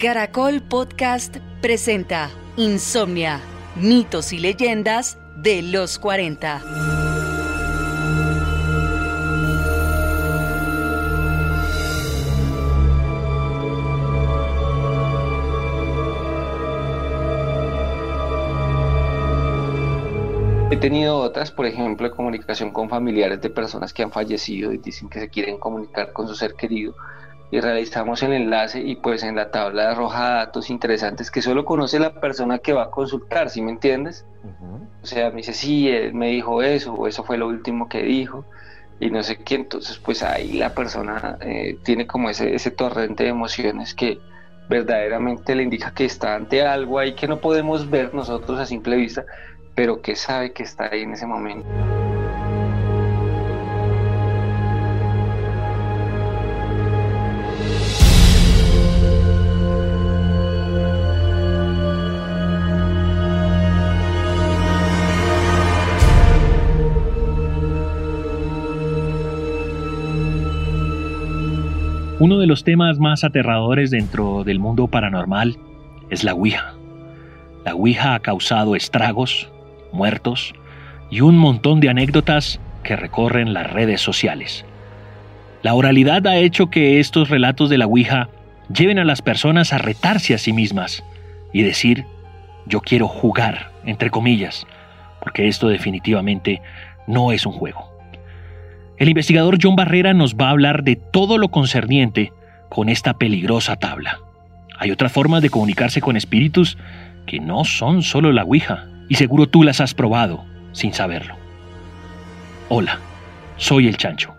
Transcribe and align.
Caracol 0.00 0.62
Podcast 0.62 1.36
presenta 1.60 2.30
Insomnia, 2.56 3.38
mitos 3.76 4.32
y 4.32 4.38
leyendas 4.38 5.18
de 5.36 5.60
los 5.60 5.98
40. 5.98 6.62
He 20.70 20.76
tenido 20.78 21.18
otras, 21.18 21.50
por 21.50 21.66
ejemplo, 21.66 22.08
de 22.08 22.16
comunicación 22.16 22.70
con 22.70 22.88
familiares 22.88 23.42
de 23.42 23.50
personas 23.50 23.92
que 23.92 24.02
han 24.02 24.10
fallecido 24.10 24.72
y 24.72 24.78
dicen 24.78 25.10
que 25.10 25.20
se 25.20 25.28
quieren 25.28 25.58
comunicar 25.58 26.14
con 26.14 26.26
su 26.26 26.34
ser 26.34 26.54
querido 26.54 26.94
y 27.50 27.60
realizamos 27.60 28.22
el 28.22 28.32
enlace 28.32 28.80
y 28.80 28.96
pues 28.96 29.22
en 29.22 29.36
la 29.36 29.50
tabla 29.50 29.90
arroja 29.90 30.34
datos 30.34 30.70
interesantes 30.70 31.30
que 31.30 31.42
solo 31.42 31.64
conoce 31.64 31.98
la 31.98 32.20
persona 32.20 32.58
que 32.58 32.72
va 32.72 32.84
a 32.84 32.90
consultar, 32.90 33.50
¿sí 33.50 33.60
me 33.60 33.72
entiendes? 33.72 34.24
O 35.02 35.06
sea, 35.06 35.30
me 35.30 35.38
dice, 35.38 35.52
sí, 35.52 35.88
él 35.88 36.14
me 36.14 36.28
dijo 36.28 36.62
eso, 36.62 36.94
o 36.94 37.08
eso 37.08 37.24
fue 37.24 37.38
lo 37.38 37.48
último 37.48 37.88
que 37.88 38.02
dijo, 38.02 38.44
y 39.00 39.10
no 39.10 39.22
sé 39.22 39.38
qué, 39.38 39.56
entonces 39.56 39.98
pues 39.98 40.22
ahí 40.22 40.52
la 40.52 40.74
persona 40.74 41.38
eh, 41.40 41.78
tiene 41.82 42.06
como 42.06 42.30
ese, 42.30 42.54
ese 42.54 42.70
torrente 42.70 43.24
de 43.24 43.30
emociones 43.30 43.94
que 43.94 44.18
verdaderamente 44.68 45.56
le 45.56 45.64
indica 45.64 45.92
que 45.92 46.04
está 46.04 46.36
ante 46.36 46.62
algo 46.64 46.98
ahí 46.98 47.14
que 47.14 47.26
no 47.26 47.40
podemos 47.40 47.90
ver 47.90 48.14
nosotros 48.14 48.60
a 48.60 48.66
simple 48.66 48.96
vista, 48.96 49.24
pero 49.74 50.00
que 50.00 50.14
sabe 50.14 50.52
que 50.52 50.62
está 50.62 50.90
ahí 50.92 51.02
en 51.02 51.14
ese 51.14 51.26
momento. 51.26 51.66
Uno 72.20 72.38
de 72.38 72.46
los 72.46 72.64
temas 72.64 72.98
más 72.98 73.24
aterradores 73.24 73.90
dentro 73.90 74.44
del 74.44 74.58
mundo 74.58 74.88
paranormal 74.88 75.56
es 76.10 76.22
la 76.22 76.34
Ouija. 76.34 76.74
La 77.64 77.74
Ouija 77.74 78.14
ha 78.14 78.20
causado 78.20 78.76
estragos, 78.76 79.50
muertos 79.90 80.52
y 81.10 81.22
un 81.22 81.38
montón 81.38 81.80
de 81.80 81.88
anécdotas 81.88 82.60
que 82.82 82.94
recorren 82.94 83.54
las 83.54 83.72
redes 83.72 84.02
sociales. 84.02 84.66
La 85.62 85.72
oralidad 85.72 86.26
ha 86.26 86.36
hecho 86.36 86.68
que 86.68 87.00
estos 87.00 87.30
relatos 87.30 87.70
de 87.70 87.78
la 87.78 87.86
Ouija 87.86 88.28
lleven 88.70 88.98
a 88.98 89.06
las 89.06 89.22
personas 89.22 89.72
a 89.72 89.78
retarse 89.78 90.34
a 90.34 90.38
sí 90.38 90.52
mismas 90.52 91.02
y 91.54 91.62
decir, 91.62 92.04
yo 92.66 92.82
quiero 92.82 93.08
jugar, 93.08 93.72
entre 93.86 94.10
comillas, 94.10 94.66
porque 95.22 95.48
esto 95.48 95.68
definitivamente 95.68 96.60
no 97.06 97.32
es 97.32 97.46
un 97.46 97.54
juego. 97.54 97.89
El 99.00 99.08
investigador 99.08 99.56
John 99.60 99.76
Barrera 99.76 100.12
nos 100.12 100.34
va 100.34 100.48
a 100.48 100.50
hablar 100.50 100.84
de 100.84 100.94
todo 100.94 101.38
lo 101.38 101.48
concerniente 101.48 102.34
con 102.68 102.90
esta 102.90 103.14
peligrosa 103.14 103.76
tabla. 103.76 104.18
Hay 104.78 104.90
otras 104.90 105.10
formas 105.10 105.40
de 105.40 105.48
comunicarse 105.48 106.02
con 106.02 106.18
espíritus 106.18 106.76
que 107.26 107.40
no 107.40 107.64
son 107.64 108.02
solo 108.02 108.30
la 108.30 108.44
Ouija, 108.44 108.84
y 109.08 109.14
seguro 109.14 109.48
tú 109.48 109.62
las 109.62 109.80
has 109.80 109.94
probado 109.94 110.44
sin 110.72 110.92
saberlo. 110.92 111.34
Hola, 112.68 112.98
soy 113.56 113.88
el 113.88 113.96
Chancho, 113.96 114.34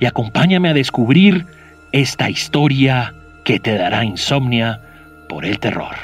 y 0.00 0.06
acompáñame 0.06 0.70
a 0.70 0.74
descubrir 0.74 1.46
esta 1.92 2.28
historia 2.28 3.14
que 3.44 3.60
te 3.60 3.78
dará 3.78 4.04
insomnia 4.04 4.80
por 5.28 5.44
el 5.44 5.60
terror. 5.60 5.94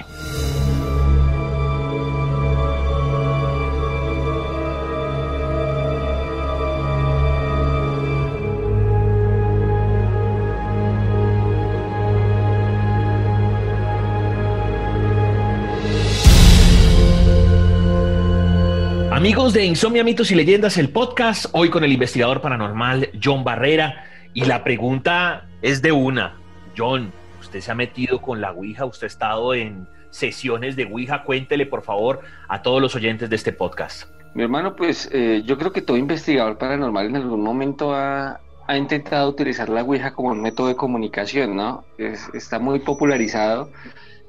Amigos 19.20 19.52
de 19.52 19.66
Insomnia, 19.66 20.02
Mitos 20.02 20.30
y 20.30 20.34
Leyendas, 20.34 20.78
el 20.78 20.88
podcast, 20.88 21.44
hoy 21.52 21.68
con 21.68 21.84
el 21.84 21.92
investigador 21.92 22.40
paranormal 22.40 23.10
John 23.22 23.44
Barrera. 23.44 24.06
Y 24.32 24.46
la 24.46 24.64
pregunta 24.64 25.46
es 25.60 25.82
de 25.82 25.92
una. 25.92 26.40
John, 26.74 27.12
usted 27.38 27.60
se 27.60 27.70
ha 27.70 27.74
metido 27.74 28.22
con 28.22 28.40
la 28.40 28.52
Ouija, 28.52 28.86
usted 28.86 29.04
ha 29.04 29.08
estado 29.08 29.52
en 29.52 29.86
sesiones 30.08 30.74
de 30.74 30.86
Ouija. 30.86 31.24
Cuéntele, 31.24 31.66
por 31.66 31.82
favor, 31.82 32.22
a 32.48 32.62
todos 32.62 32.80
los 32.80 32.96
oyentes 32.96 33.28
de 33.28 33.36
este 33.36 33.52
podcast. 33.52 34.08
Mi 34.32 34.42
hermano, 34.42 34.74
pues 34.74 35.10
eh, 35.12 35.42
yo 35.44 35.58
creo 35.58 35.70
que 35.70 35.82
todo 35.82 35.98
investigador 35.98 36.56
paranormal 36.56 37.04
en 37.04 37.16
algún 37.16 37.42
momento 37.42 37.94
ha, 37.94 38.40
intentado 38.74 39.28
utilizar 39.28 39.68
la 39.68 39.82
Ouija 39.82 40.14
como 40.14 40.30
un 40.30 40.40
método 40.40 40.68
de 40.68 40.76
comunicación, 40.76 41.56
¿no? 41.56 41.84
está 41.98 42.58
muy 42.58 42.78
popularizado. 42.78 43.70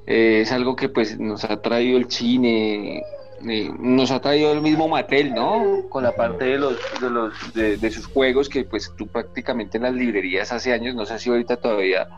Eh, 0.06 0.40
es 0.42 0.52
algo 0.52 0.76
que 0.76 0.90
pues 0.90 1.18
nos 1.18 1.44
ha 1.44 1.62
traído 1.62 1.96
el 1.96 2.10
cine, 2.10 3.02
nos 3.42 4.10
ha 4.10 4.20
traído 4.20 4.52
el 4.52 4.60
mismo 4.60 4.88
Mattel, 4.88 5.34
¿no? 5.34 5.88
Con 5.88 6.04
la 6.04 6.12
parte 6.12 6.44
de 6.44 6.58
los, 6.58 6.76
de 7.00 7.10
los 7.10 7.54
de, 7.54 7.90
sus 7.90 8.06
juegos 8.06 8.48
que 8.48 8.64
pues 8.64 8.92
tú 8.96 9.06
prácticamente 9.06 9.78
en 9.78 9.84
las 9.84 9.94
librerías 9.94 10.52
hace 10.52 10.72
años, 10.72 10.94
no 10.94 11.04
sé 11.04 11.18
si 11.18 11.30
ahorita 11.30 11.56
todavía, 11.56 12.08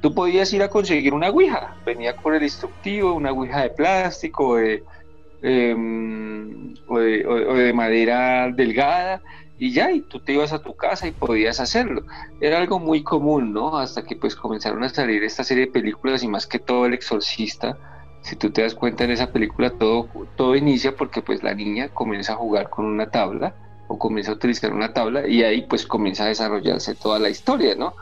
tú 0.00 0.14
podías 0.14 0.52
ir 0.52 0.62
a 0.62 0.68
conseguir 0.68 1.14
una 1.14 1.30
ouija, 1.30 1.76
venía 1.86 2.14
con 2.16 2.34
el 2.34 2.42
instructivo, 2.42 3.14
una 3.14 3.32
ouija 3.32 3.62
de 3.62 3.70
plástico 3.70 4.58
em, 4.58 6.74
o, 6.86 6.98
de, 6.98 7.26
o, 7.26 7.54
de, 7.54 7.72
madera 7.72 8.50
delgada 8.50 9.22
y 9.58 9.72
ya, 9.72 9.90
y 9.90 10.02
tú 10.02 10.20
te 10.20 10.32
ibas 10.32 10.52
a 10.52 10.60
tu 10.60 10.74
casa 10.74 11.06
y 11.06 11.12
podías 11.12 11.60
hacerlo. 11.60 12.02
Era 12.40 12.58
algo 12.58 12.78
muy 12.78 13.02
común, 13.02 13.52
¿no? 13.52 13.78
Hasta 13.78 14.02
que 14.02 14.16
pues 14.16 14.34
comenzaron 14.34 14.82
a 14.84 14.88
salir 14.88 15.22
esta 15.24 15.44
serie 15.44 15.66
de 15.66 15.72
películas 15.72 16.22
y 16.22 16.28
más 16.28 16.46
que 16.46 16.58
todo 16.58 16.86
El 16.86 16.94
Exorcista 16.94 17.78
si 18.24 18.36
tú 18.36 18.50
te 18.50 18.62
das 18.62 18.74
cuenta 18.74 19.04
en 19.04 19.10
esa 19.10 19.30
película 19.30 19.70
todo, 19.70 20.08
todo 20.34 20.56
inicia 20.56 20.96
porque 20.96 21.20
pues 21.20 21.42
la 21.42 21.54
niña 21.54 21.90
comienza 21.90 22.32
a 22.32 22.36
jugar 22.36 22.70
con 22.70 22.86
una 22.86 23.10
tabla 23.10 23.54
o 23.86 23.98
comienza 23.98 24.32
a 24.32 24.34
utilizar 24.34 24.72
una 24.72 24.94
tabla 24.94 25.28
y 25.28 25.42
ahí 25.42 25.66
pues 25.68 25.86
comienza 25.86 26.24
a 26.24 26.28
desarrollarse 26.28 26.94
toda 26.94 27.18
la 27.18 27.28
historia, 27.28 27.74
¿no? 27.74 27.94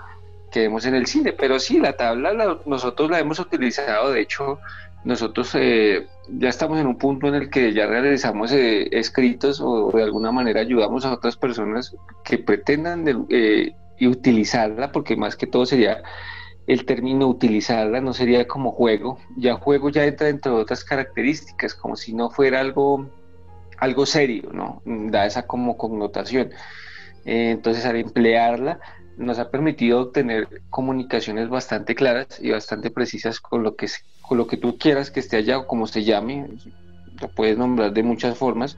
Que 0.52 0.60
vemos 0.60 0.86
en 0.86 0.94
el 0.94 1.06
cine. 1.06 1.32
Pero 1.32 1.58
sí, 1.58 1.80
la 1.80 1.96
tabla 1.96 2.60
nosotros 2.66 3.10
la 3.10 3.18
hemos 3.18 3.40
utilizado, 3.40 4.12
de 4.12 4.20
hecho 4.20 4.60
nosotros 5.02 5.56
eh, 5.56 6.06
ya 6.28 6.50
estamos 6.50 6.78
en 6.78 6.86
un 6.86 6.98
punto 6.98 7.26
en 7.26 7.34
el 7.34 7.50
que 7.50 7.72
ya 7.72 7.86
realizamos 7.86 8.52
eh, 8.52 8.96
escritos 8.96 9.60
o 9.60 9.90
de 9.90 10.04
alguna 10.04 10.30
manera 10.30 10.60
ayudamos 10.60 11.04
a 11.04 11.14
otras 11.14 11.36
personas 11.36 11.96
que 12.22 12.38
pretendan 12.38 13.26
eh, 13.28 13.74
utilizarla, 14.00 14.92
porque 14.92 15.16
más 15.16 15.34
que 15.34 15.48
todo 15.48 15.66
sería 15.66 16.00
el 16.66 16.84
término 16.84 17.26
utilizarla 17.26 18.00
no 18.00 18.12
sería 18.12 18.46
como 18.46 18.72
juego, 18.72 19.18
ya 19.36 19.54
juego 19.54 19.90
ya 19.90 20.04
entra 20.04 20.28
dentro 20.28 20.56
de 20.56 20.62
otras 20.62 20.84
características, 20.84 21.74
como 21.74 21.96
si 21.96 22.14
no 22.14 22.30
fuera 22.30 22.60
algo, 22.60 23.10
algo 23.78 24.06
serio, 24.06 24.50
¿no? 24.52 24.82
Da 24.84 25.26
esa 25.26 25.46
como 25.46 25.76
connotación. 25.76 26.50
Eh, 27.24 27.50
entonces 27.50 27.84
al 27.84 27.96
emplearla 27.96 28.80
nos 29.16 29.38
ha 29.38 29.50
permitido 29.50 30.00
obtener 30.00 30.62
comunicaciones 30.70 31.48
bastante 31.48 31.94
claras 31.94 32.38
y 32.40 32.50
bastante 32.50 32.90
precisas 32.90 33.40
con 33.40 33.62
lo 33.62 33.76
que, 33.76 33.88
con 34.22 34.38
lo 34.38 34.46
que 34.46 34.56
tú 34.56 34.78
quieras 34.78 35.10
que 35.10 35.20
esté 35.20 35.36
allá 35.36 35.58
o 35.58 35.66
como 35.66 35.86
se 35.86 36.04
llame, 36.04 36.48
lo 37.20 37.28
puedes 37.28 37.58
nombrar 37.58 37.92
de 37.92 38.02
muchas 38.02 38.38
formas, 38.38 38.76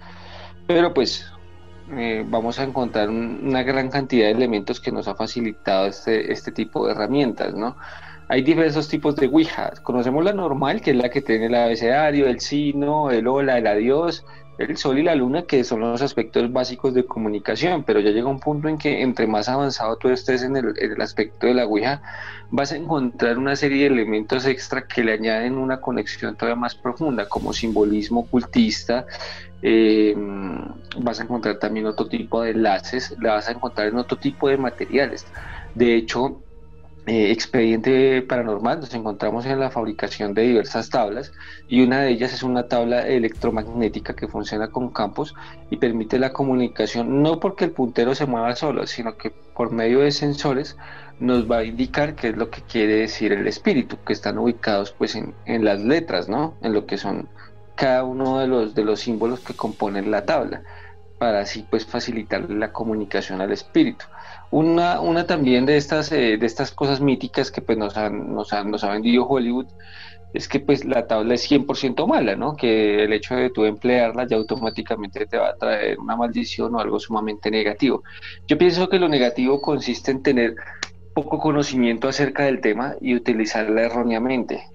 pero 0.66 0.92
pues 0.92 1.30
eh, 1.92 2.24
vamos 2.26 2.58
a 2.58 2.64
encontrar 2.64 3.10
una 3.10 3.62
gran 3.62 3.90
cantidad 3.90 4.26
de 4.26 4.32
elementos 4.32 4.80
que 4.80 4.90
nos 4.90 5.06
ha 5.08 5.14
facilitado 5.14 5.86
este, 5.86 6.32
este 6.32 6.50
tipo 6.52 6.86
de 6.86 6.92
herramientas, 6.92 7.54
¿no? 7.54 7.76
Hay 8.28 8.42
diversos 8.42 8.88
tipos 8.88 9.16
de 9.16 9.26
Ouija. 9.26 9.72
Conocemos 9.82 10.24
la 10.24 10.32
normal, 10.32 10.80
que 10.80 10.92
es 10.92 10.96
la 10.96 11.10
que 11.10 11.20
tiene 11.20 11.46
el 11.46 11.54
abecedario, 11.54 12.26
el 12.26 12.40
sino, 12.40 13.10
el 13.10 13.26
hola, 13.28 13.58
el 13.58 13.66
adiós, 13.66 14.24
el 14.58 14.76
sol 14.76 14.98
y 14.98 15.02
la 15.02 15.14
luna, 15.14 15.42
que 15.42 15.64
son 15.64 15.80
los 15.80 16.00
aspectos 16.02 16.52
básicos 16.52 16.94
de 16.94 17.04
comunicación, 17.04 17.82
pero 17.82 18.00
ya 18.00 18.10
llega 18.10 18.28
un 18.28 18.40
punto 18.40 18.68
en 18.68 18.78
que 18.78 19.02
entre 19.02 19.26
más 19.26 19.48
avanzado 19.48 19.96
tú 19.96 20.08
estés 20.08 20.42
en 20.42 20.56
el, 20.56 21.00
aspecto 21.00 21.46
de 21.46 21.54
la 21.54 21.64
Ouija, 21.64 22.02
vas 22.50 22.72
a 22.72 22.76
encontrar 22.76 23.38
una 23.38 23.56
serie 23.56 23.80
de 23.80 23.94
elementos 23.94 24.46
extra 24.46 24.86
que 24.86 25.02
le 25.02 25.12
añaden 25.12 25.58
una 25.58 25.80
conexión 25.80 26.36
todavía 26.36 26.60
más 26.60 26.74
profunda, 26.74 27.28
como 27.28 27.52
simbolismo 27.52 28.20
ocultista, 28.20 29.06
eh, 29.62 30.14
vas 30.98 31.20
a 31.20 31.24
encontrar 31.24 31.58
también 31.58 31.86
otro 31.86 32.06
tipo 32.06 32.42
de 32.42 32.50
enlaces, 32.50 33.16
la 33.20 33.34
vas 33.34 33.48
a 33.48 33.52
encontrar 33.52 33.88
en 33.88 33.96
otro 33.96 34.18
tipo 34.18 34.48
de 34.48 34.56
materiales. 34.56 35.26
De 35.74 35.96
hecho, 35.96 36.43
eh, 37.06 37.30
expediente 37.30 38.22
paranormal 38.22 38.80
nos 38.80 38.94
encontramos 38.94 39.44
en 39.44 39.60
la 39.60 39.70
fabricación 39.70 40.32
de 40.32 40.42
diversas 40.42 40.88
tablas 40.88 41.32
y 41.68 41.82
una 41.82 42.00
de 42.00 42.10
ellas 42.10 42.32
es 42.32 42.42
una 42.42 42.66
tabla 42.66 43.06
electromagnética 43.06 44.14
que 44.14 44.26
funciona 44.26 44.68
con 44.68 44.90
campos 44.90 45.34
y 45.68 45.76
permite 45.76 46.18
la 46.18 46.32
comunicación 46.32 47.22
no 47.22 47.40
porque 47.40 47.66
el 47.66 47.72
puntero 47.72 48.14
se 48.14 48.24
mueva 48.24 48.56
solo, 48.56 48.86
sino 48.86 49.18
que 49.18 49.30
por 49.54 49.70
medio 49.70 50.00
de 50.00 50.12
sensores 50.12 50.76
nos 51.20 51.50
va 51.50 51.58
a 51.58 51.64
indicar 51.64 52.14
qué 52.14 52.28
es 52.28 52.36
lo 52.36 52.50
que 52.50 52.62
quiere 52.62 52.96
decir 52.96 53.32
el 53.32 53.46
espíritu, 53.46 53.98
que 54.04 54.12
están 54.12 54.38
ubicados 54.38 54.92
pues 54.92 55.14
en, 55.14 55.34
en 55.44 55.64
las 55.64 55.80
letras, 55.80 56.28
¿no? 56.28 56.54
En 56.62 56.72
lo 56.72 56.86
que 56.86 56.96
son 56.96 57.28
cada 57.74 58.04
uno 58.04 58.38
de 58.38 58.46
los, 58.46 58.74
de 58.74 58.84
los 58.84 59.00
símbolos 59.00 59.40
que 59.40 59.54
componen 59.54 60.10
la 60.10 60.24
tabla, 60.24 60.62
para 61.18 61.40
así 61.40 61.66
pues 61.68 61.86
facilitar 61.86 62.50
la 62.50 62.72
comunicación 62.72 63.40
al 63.40 63.52
espíritu. 63.52 64.04
Una, 64.54 65.00
una 65.00 65.26
también 65.26 65.66
de 65.66 65.76
estas, 65.76 66.12
eh, 66.12 66.36
de 66.36 66.46
estas 66.46 66.70
cosas 66.70 67.00
míticas 67.00 67.50
que 67.50 67.60
pues 67.60 67.76
nos, 67.76 67.96
han, 67.96 68.32
nos, 68.32 68.52
han, 68.52 68.70
nos 68.70 68.84
ha 68.84 68.92
vendido 68.92 69.26
Hollywood 69.26 69.66
es 70.32 70.46
que 70.46 70.60
pues 70.60 70.84
la 70.84 71.08
tabla 71.08 71.34
es 71.34 71.50
100% 71.50 72.06
mala, 72.06 72.36
¿no? 72.36 72.54
Que 72.54 73.02
el 73.02 73.12
hecho 73.12 73.34
de 73.34 73.50
tú 73.50 73.64
emplearla 73.64 74.28
ya 74.28 74.36
automáticamente 74.36 75.26
te 75.26 75.38
va 75.38 75.48
a 75.48 75.56
traer 75.56 75.98
una 75.98 76.14
maldición 76.14 76.72
o 76.72 76.78
algo 76.78 77.00
sumamente 77.00 77.50
negativo. 77.50 78.04
Yo 78.46 78.56
pienso 78.56 78.88
que 78.88 79.00
lo 79.00 79.08
negativo 79.08 79.60
consiste 79.60 80.12
en 80.12 80.22
tener 80.22 80.54
poco 81.14 81.40
conocimiento 81.40 82.06
acerca 82.06 82.44
del 82.44 82.60
tema 82.60 82.94
y 83.00 83.16
utilizarla 83.16 83.82
erróneamente. 83.82 84.68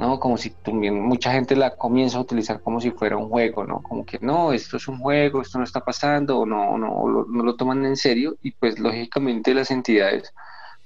¿No? 0.00 0.18
Como 0.18 0.38
si 0.38 0.50
también 0.50 0.98
mucha 0.98 1.30
gente 1.30 1.54
la 1.54 1.76
comienza 1.76 2.16
a 2.16 2.22
utilizar 2.22 2.62
como 2.62 2.80
si 2.80 2.90
fuera 2.90 3.18
un 3.18 3.28
juego, 3.28 3.64
¿no? 3.64 3.82
Como 3.82 4.06
que 4.06 4.18
no, 4.20 4.52
esto 4.52 4.78
es 4.78 4.88
un 4.88 4.98
juego, 4.98 5.42
esto 5.42 5.58
no 5.58 5.64
está 5.64 5.80
pasando, 5.80 6.38
o 6.38 6.46
no, 6.46 6.78
no, 6.78 7.06
lo, 7.06 7.26
no 7.26 7.44
lo 7.44 7.54
toman 7.54 7.84
en 7.84 7.96
serio, 7.96 8.36
y 8.42 8.52
pues 8.52 8.78
lógicamente 8.78 9.52
las 9.52 9.70
entidades, 9.70 10.32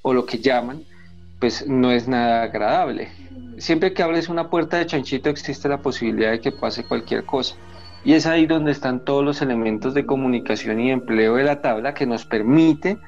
o 0.03 0.13
lo 0.13 0.27
que 0.27 0.39
llaman, 0.39 0.83
pues 1.39 1.67
no 1.69 1.93
es 1.93 2.09
nada 2.09 2.43
agradable. 2.43 3.09
Siempre 3.59 3.95
que 3.95 4.03
hables 4.03 4.29
una 4.29 4.51
puerta 4.51 4.79
de 4.79 4.87
chanchito 4.87 5.31
existe 5.31 5.69
la 5.69 5.79
posibilidad 5.79 6.33
de 6.33 6.41
que 6.41 6.51
pase 6.51 6.83
cualquier 6.83 7.25
cosa. 7.25 7.55
Y 8.05 8.15
es 8.15 8.27
ahí 8.27 8.47
donde 8.47 8.73
están 8.73 9.05
todos 9.05 9.25
los 9.25 9.41
elementos 9.43 9.95
de 9.95 10.05
comunicación 10.05 10.81
y 10.81 10.91
empleo 10.91 11.37
de 11.37 11.45
la 11.45 11.63
tabla 11.63 11.95
que 11.95 12.05
nos 12.05 12.27
permite 12.27 12.99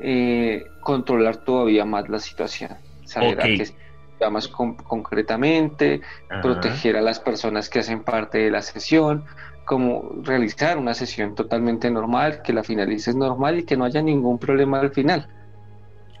eh, 0.00 0.64
controlar 0.80 1.36
todavía 1.36 1.84
más 1.84 2.08
la 2.08 2.18
situación. 2.18 2.70
Saber 3.04 3.38
a 3.40 3.44
qué 3.44 3.66
más 4.30 4.48
concretamente, 4.48 6.00
proteger 6.40 6.96
a 6.96 7.00
las 7.00 7.20
personas 7.20 7.68
que 7.68 7.80
hacen 7.80 8.02
parte 8.04 8.38
de 8.38 8.50
la 8.50 8.62
sesión, 8.62 9.24
como 9.64 10.10
realizar 10.22 10.78
una 10.78 10.94
sesión 10.94 11.34
totalmente 11.34 11.90
normal, 11.90 12.42
que 12.42 12.52
la 12.52 12.62
finalices 12.62 13.14
normal 13.14 13.60
y 13.60 13.64
que 13.64 13.76
no 13.76 13.84
haya 13.84 14.02
ningún 14.02 14.38
problema 14.38 14.80
al 14.80 14.90
final. 14.90 15.28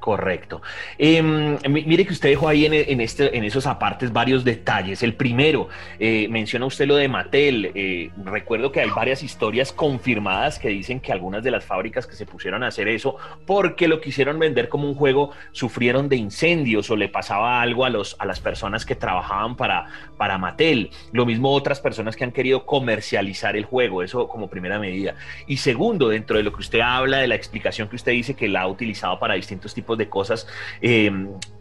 Correcto. 0.02 0.60
Em, 0.98 1.56
mire 1.68 2.04
que 2.04 2.12
usted 2.12 2.30
dejó 2.30 2.48
ahí 2.48 2.66
en, 2.66 3.00
este, 3.00 3.36
en 3.36 3.44
esos 3.44 3.68
apartes 3.68 4.12
varios 4.12 4.42
detalles. 4.42 5.00
El 5.04 5.14
primero, 5.14 5.68
eh, 6.00 6.26
menciona 6.28 6.66
usted 6.66 6.88
lo 6.88 6.96
de 6.96 7.06
Mattel. 7.06 7.70
Eh, 7.76 8.10
recuerdo 8.24 8.72
que 8.72 8.80
hay 8.80 8.90
varias 8.90 9.22
historias 9.22 9.72
confirmadas 9.72 10.58
que 10.58 10.70
dicen 10.70 10.98
que 10.98 11.12
algunas 11.12 11.44
de 11.44 11.52
las 11.52 11.64
fábricas 11.64 12.08
que 12.08 12.16
se 12.16 12.26
pusieron 12.26 12.64
a 12.64 12.66
hacer 12.66 12.88
eso 12.88 13.14
porque 13.46 13.86
lo 13.86 14.00
quisieron 14.00 14.40
vender 14.40 14.68
como 14.68 14.88
un 14.88 14.96
juego 14.96 15.30
sufrieron 15.52 16.08
de 16.08 16.16
incendios 16.16 16.90
o 16.90 16.96
le 16.96 17.08
pasaba 17.08 17.62
algo 17.62 17.84
a, 17.84 17.88
los, 17.88 18.16
a 18.18 18.26
las 18.26 18.40
personas 18.40 18.84
que 18.84 18.96
trabajaban 18.96 19.54
para, 19.54 19.86
para 20.16 20.36
Mattel. 20.36 20.90
Lo 21.12 21.26
mismo 21.26 21.52
otras 21.52 21.78
personas 21.78 22.16
que 22.16 22.24
han 22.24 22.32
querido 22.32 22.66
comercializar 22.66 23.56
el 23.56 23.66
juego, 23.66 24.02
eso 24.02 24.26
como 24.26 24.50
primera 24.50 24.80
medida. 24.80 25.14
Y 25.46 25.58
segundo, 25.58 26.08
dentro 26.08 26.38
de 26.38 26.42
lo 26.42 26.52
que 26.52 26.62
usted 26.62 26.80
habla, 26.80 27.18
de 27.18 27.28
la 27.28 27.36
explicación 27.36 27.86
que 27.86 27.94
usted 27.94 28.10
dice 28.10 28.34
que 28.34 28.48
la 28.48 28.62
ha 28.62 28.66
utilizado 28.66 29.20
para 29.20 29.34
distintos 29.34 29.72
tipos 29.72 29.91
de 29.96 30.08
cosas. 30.08 30.46
Eh, 30.80 31.10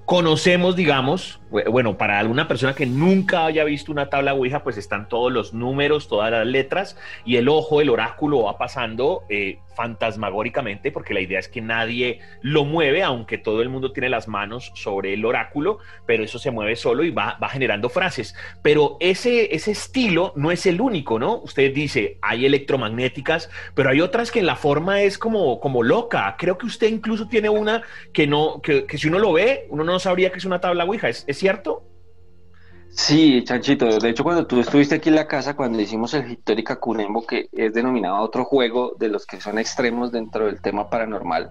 conocemos, 0.06 0.75
digamos, 0.75 1.42
bueno, 1.69 1.98
para 1.98 2.19
alguna 2.19 2.48
persona 2.48 2.74
que 2.74 2.86
nunca 2.86 3.45
haya 3.45 3.63
visto 3.65 3.92
una 3.92 4.09
tabla 4.09 4.33
Ouija, 4.33 4.63
pues 4.63 4.77
están 4.77 5.09
todos 5.09 5.31
los 5.31 5.53
números, 5.53 6.07
todas 6.07 6.31
las 6.31 6.48
letras 6.48 6.98
y 7.25 7.36
el 7.36 7.50
ojo, 7.50 7.81
el 7.81 7.89
oráculo 7.89 8.44
va 8.44 8.57
pasando 8.57 9.24
eh, 9.27 9.59
fantasmagóricamente, 9.75 10.92
porque 10.92 11.13
la 11.13 11.19
idea 11.19 11.39
es 11.39 11.50
que 11.50 11.62
nadie 11.62 12.19
lo 12.42 12.63
mueve, 12.63 13.03
aunque 13.03 13.38
todo 13.38 13.62
el 13.62 13.69
mundo 13.69 13.92
tiene 13.92 14.09
las 14.09 14.27
manos 14.27 14.71
sobre 14.75 15.13
el 15.13 15.25
oráculo, 15.25 15.80
pero 16.06 16.24
eso 16.24 16.39
se 16.39 16.51
mueve 16.51 16.75
solo 16.75 17.03
y 17.03 17.12
va, 17.12 17.38
va 17.42 17.50
generando 17.50 17.89
frases. 17.89 18.36
Pero 18.62 18.98
ese, 19.00 19.53
ese 19.53 19.71
estilo 19.71 20.33
no 20.36 20.51
es 20.51 20.65
el 20.65 20.80
único, 20.80 21.19
¿no? 21.19 21.38
Usted 21.38 21.74
dice, 21.74 22.18
hay 22.21 22.45
electromagnéticas, 22.45 23.50
pero 23.75 23.89
hay 23.89 24.00
otras 24.00 24.31
que 24.31 24.39
en 24.39 24.45
la 24.45 24.56
forma 24.56 25.01
es 25.01 25.18
como, 25.18 25.59
como 25.59 25.83
loca. 25.83 26.36
Creo 26.38 26.57
que 26.57 26.65
usted 26.65 26.88
incluso 26.88 27.27
tiene 27.27 27.50
una 27.50 27.81
que 28.13 28.27
no, 28.27 28.62
que, 28.62 28.86
que 28.86 28.98
si 28.98 29.07
uno 29.07 29.19
lo 29.19 29.33
ve, 29.33 29.68
uno 29.69 29.83
no 29.83 29.91
sabría 30.00 30.32
que 30.32 30.40
es 30.40 30.46
una 30.46 30.62
tabla 30.62 30.86
Ouija, 30.86 31.10
¿es, 31.10 31.24
¿es 31.28 31.38
cierto? 31.38 31.84
Sí, 32.94 33.44
Chanchito. 33.46 34.00
De 34.00 34.10
hecho, 34.10 34.24
cuando 34.24 34.46
tú 34.46 34.60
estuviste 34.60 34.96
aquí 34.96 35.10
en 35.10 35.16
la 35.16 35.28
casa, 35.28 35.56
cuando 35.56 35.80
hicimos 35.80 36.14
el 36.14 36.30
Histórica 36.32 36.76
Cunembo, 36.76 37.26
que 37.26 37.48
es 37.54 37.74
denominado 37.74 38.18
otro 38.18 38.44
juego 38.44 38.96
de 39.00 39.08
los 39.08 39.26
que 39.26 39.40
son 39.40 39.58
extremos 39.60 40.12
dentro 40.12 40.46
del 40.46 40.62
tema 40.62 40.90
paranormal 40.90 41.50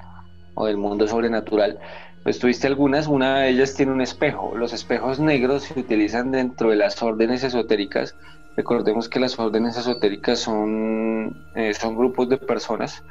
o 0.54 0.66
del 0.66 0.76
mundo 0.76 1.08
sobrenatural, 1.08 1.78
pues 2.22 2.38
tuviste 2.38 2.66
algunas. 2.66 3.06
Una 3.06 3.40
de 3.40 3.50
ellas 3.50 3.74
tiene 3.74 3.92
un 3.92 4.02
espejo. 4.02 4.54
Los 4.54 4.74
espejos 4.74 5.18
negros 5.18 5.64
se 5.64 5.80
utilizan 5.80 6.30
dentro 6.30 6.70
de 6.70 6.76
las 6.76 7.02
órdenes 7.02 7.42
esotéricas. 7.42 8.14
Recordemos 8.56 9.08
que 9.08 9.20
las 9.20 9.38
órdenes 9.38 9.78
esotéricas 9.78 10.40
son, 10.40 11.46
eh, 11.54 11.72
son 11.72 11.96
grupos 11.96 12.28
de 12.28 12.36
personas 12.36 13.02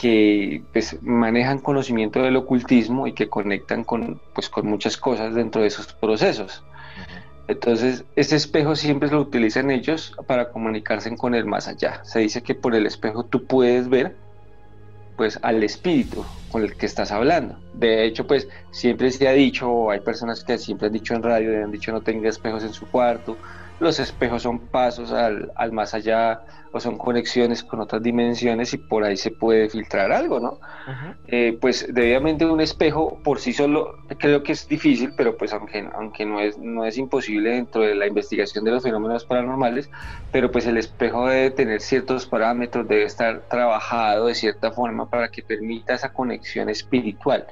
que 0.00 0.62
pues, 0.72 0.96
manejan 1.02 1.58
conocimiento 1.58 2.22
del 2.22 2.36
ocultismo 2.36 3.06
y 3.06 3.12
que 3.12 3.28
conectan 3.28 3.84
con, 3.84 4.18
pues, 4.34 4.48
con 4.48 4.66
muchas 4.66 4.96
cosas 4.96 5.34
dentro 5.34 5.60
de 5.60 5.68
esos 5.68 5.92
procesos. 5.92 6.64
Entonces, 7.48 8.04
ese 8.16 8.36
espejo 8.36 8.76
siempre 8.76 9.10
lo 9.10 9.20
utilizan 9.20 9.70
ellos 9.70 10.16
para 10.26 10.50
comunicarse 10.50 11.14
con 11.16 11.34
el 11.34 11.44
más 11.44 11.68
allá. 11.68 12.02
Se 12.04 12.20
dice 12.20 12.42
que 12.42 12.54
por 12.54 12.74
el 12.74 12.86
espejo 12.86 13.24
tú 13.24 13.44
puedes 13.44 13.88
ver 13.88 14.14
pues 15.16 15.38
al 15.42 15.62
espíritu 15.62 16.24
con 16.50 16.62
el 16.62 16.76
que 16.76 16.86
estás 16.86 17.12
hablando. 17.12 17.58
De 17.74 18.06
hecho, 18.06 18.26
pues 18.26 18.48
siempre 18.70 19.10
se 19.10 19.28
ha 19.28 19.32
dicho, 19.32 19.90
hay 19.90 20.00
personas 20.00 20.42
que 20.44 20.56
siempre 20.56 20.86
han 20.86 20.94
dicho 20.94 21.14
en 21.14 21.22
radio, 21.22 21.62
han 21.62 21.70
dicho 21.70 21.92
no 21.92 22.00
tenga 22.00 22.30
espejos 22.30 22.64
en 22.64 22.72
su 22.72 22.86
cuarto, 22.86 23.36
los 23.80 23.98
espejos 23.98 24.42
son 24.42 24.68
pasos 24.68 25.10
al, 25.10 25.50
al, 25.56 25.72
más 25.72 25.94
allá 25.94 26.42
o 26.70 26.78
son 26.78 26.98
conexiones 26.98 27.64
con 27.64 27.80
otras 27.80 28.02
dimensiones 28.02 28.72
y 28.74 28.78
por 28.78 29.02
ahí 29.02 29.16
se 29.16 29.30
puede 29.30 29.68
filtrar 29.68 30.12
algo, 30.12 30.38
¿no? 30.38 30.60
eh, 31.26 31.56
pues 31.60 31.92
debidamente 31.92 32.44
un 32.44 32.60
espejo 32.60 33.18
por 33.24 33.40
sí 33.40 33.52
solo 33.52 33.96
creo 34.18 34.42
que 34.42 34.52
es 34.52 34.68
difícil, 34.68 35.12
pero 35.16 35.36
pues 35.36 35.52
aunque, 35.52 35.88
aunque 35.94 36.24
no, 36.26 36.40
es, 36.40 36.58
no 36.58 36.84
es 36.84 36.98
imposible 36.98 37.50
dentro 37.50 37.82
de 37.82 37.94
la 37.94 38.06
investigación 38.06 38.64
de 38.64 38.70
los 38.72 38.82
fenómenos 38.82 39.24
paranormales, 39.24 39.90
pero 40.30 40.52
pues 40.52 40.66
el 40.66 40.76
espejo 40.76 41.26
debe 41.26 41.50
tener 41.50 41.80
ciertos 41.80 42.26
parámetros, 42.26 42.86
debe 42.86 43.04
estar 43.04 43.40
trabajado 43.48 44.26
de 44.26 44.34
cierta 44.34 44.70
forma 44.70 45.08
para 45.08 45.30
que 45.30 45.42
permita 45.42 45.94
esa 45.94 46.12
conexión 46.12 46.68
espiritual 46.68 47.46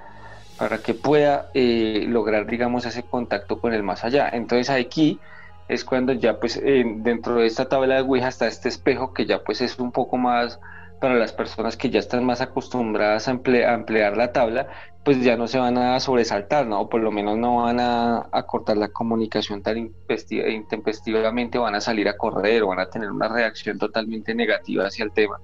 para 0.59 0.79
que 0.79 0.93
pueda 0.93 1.51
eh, 1.55 2.05
lograr, 2.09 2.47
digamos, 2.47 2.85
ese 2.85 3.05
contacto 3.05 3.61
con 3.61 3.73
el 3.73 3.85
más 3.85 4.05
allá. 4.05 4.29
Entonces 4.33 4.69
aquí 4.71 5.21
es 5.69 5.85
cuando 5.85 6.13
ya 6.13 6.41
pues 6.41 6.61
dentro 6.63 7.37
de 7.37 7.47
esta 7.47 7.69
tabla 7.69 7.97
de 7.97 8.03
Ouija 8.03 8.29
está 8.29 8.47
este 8.47 8.69
espejo 8.69 9.13
que 9.13 9.27
ya 9.27 9.45
pues 9.45 9.61
es 9.61 9.79
un 9.79 9.93
poco 9.93 10.17
más 10.17 10.59
para 11.01 11.15
las 11.15 11.33
personas 11.33 11.77
que 11.77 11.91
ya 11.91 11.99
están 11.99 12.25
más 12.25 12.41
acostumbradas 12.41 13.29
a, 13.29 13.33
emplear 13.33 14.17
la 14.17 14.33
tabla, 14.33 14.69
pues 15.05 15.23
ya 15.23 15.37
no 15.37 15.47
se 15.47 15.59
van 15.59 15.79
a 15.79 16.01
sobresaltar, 16.01 16.67
¿no? 16.67 16.81
O 16.83 16.89
por 16.89 17.01
lo 17.01 17.13
menos 17.13 17.39
no 17.39 17.63
van 17.63 17.79
a, 17.81 18.29
cortar 18.47 18.77
la 18.77 18.89
comunicación 18.89 19.63
tan 19.63 19.79
intempestivamente, 19.79 21.59
van 21.59 21.75
a 21.75 21.81
salir 21.81 22.09
a 22.09 22.17
correr 22.17 22.63
o 22.63 22.69
van 22.69 22.81
a 22.81 22.91
tener 22.91 23.11
una 23.11 23.29
reacción 23.29 23.79
totalmente 23.79 24.35
negativa 24.35 24.87
hacia 24.87 25.05
el 25.05 25.13
tema. 25.13 25.39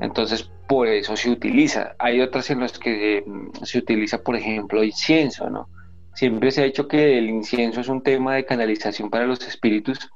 Entonces, 0.00 0.50
por 0.68 0.88
eso 0.88 1.16
se 1.16 1.30
utiliza. 1.30 1.94
Hay 1.98 2.20
otras 2.20 2.50
en 2.50 2.60
las 2.60 2.78
que 2.78 3.22
mm, 3.26 3.64
se 3.64 3.78
utiliza, 3.78 4.22
por 4.22 4.36
ejemplo, 4.36 4.82
incienso, 4.82 5.50
¿no? 5.50 5.68
Siempre 6.14 6.50
se 6.50 6.62
ha 6.62 6.64
dicho 6.64 6.88
que 6.88 7.18
el 7.18 7.30
incienso 7.30 7.80
es 7.80 7.88
un 7.88 8.02
tema 8.02 8.34
de 8.34 8.44
canalización 8.44 9.10
para 9.10 9.26
los 9.26 9.46
espíritus 9.46 10.10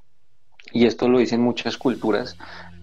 y 0.73 0.87
esto 0.87 1.09
lo 1.09 1.19
dicen 1.19 1.41
muchas 1.41 1.79
culturas, 1.79 2.37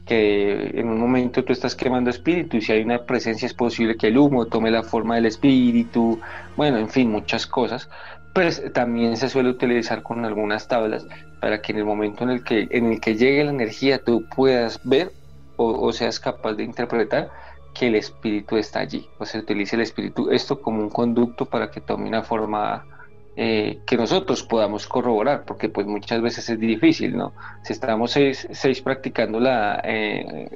que 0.06 0.72
en 0.74 0.90
un 0.90 1.00
momento 1.00 1.44
tú 1.44 1.54
estás 1.54 1.76
quemando 1.76 2.10
espíritu 2.10 2.58
y 2.58 2.62
si 2.62 2.72
hay 2.72 2.82
una 2.82 3.06
presencia 3.06 3.46
es 3.46 3.54
posible 3.54 3.96
que 3.98 4.08
el 4.08 4.18
humo 4.18 4.48
tome 4.48 4.72
la 4.72 4.84
forma 4.84 5.16
del 5.16 5.28
espíritu, 5.28 6.20
bueno, 6.58 6.78
en 6.78 6.90
fin, 6.90 7.12
muchas 7.12 7.46
cosas. 7.46 7.90
Pues 8.34 8.64
también 8.74 9.16
se 9.16 9.30
suele 9.30 9.50
utilizar 9.50 10.02
con 10.02 10.26
algunas 10.26 10.68
tablas 10.68 11.06
para 11.40 11.62
que 11.62 11.72
en 11.72 11.78
el 11.78 11.86
momento 11.86 12.24
en 12.24 12.32
el 12.32 12.44
que, 12.44 12.68
en 12.72 12.94
el 12.94 13.00
que 13.00 13.16
llegue 13.16 13.44
la 13.44 13.52
energía 13.52 14.04
tú 14.04 14.26
puedas 14.36 14.80
ver 14.84 15.12
o, 15.56 15.88
o 15.88 15.94
seas 15.94 16.20
capaz 16.20 16.54
de 16.54 16.64
interpretar 16.64 17.30
que 17.76 17.88
el 17.88 17.96
espíritu 17.96 18.58
está 18.58 18.80
allí, 18.80 19.08
o 19.20 19.26
se 19.26 19.40
utilice 19.40 19.76
el 19.76 19.82
espíritu, 19.82 20.30
esto 20.30 20.62
como 20.62 20.82
un 20.82 20.90
conducto 20.90 21.46
para 21.46 21.72
que 21.72 21.82
tome 21.82 22.08
una 22.08 22.22
forma 22.22 22.86
eh, 23.36 23.80
que 23.86 23.98
nosotros 23.98 24.44
podamos 24.44 24.88
corroborar, 24.88 25.44
porque 25.46 25.70
pues 25.70 25.88
muchas 25.88 26.22
veces 26.22 26.50
es 26.50 26.60
difícil, 26.60 27.18
¿no? 27.18 27.34
Si 27.64 27.74
estamos 27.74 28.12
seis, 28.12 28.82
practicando 28.84 29.40
la, 29.40 29.82
eh, 29.84 30.50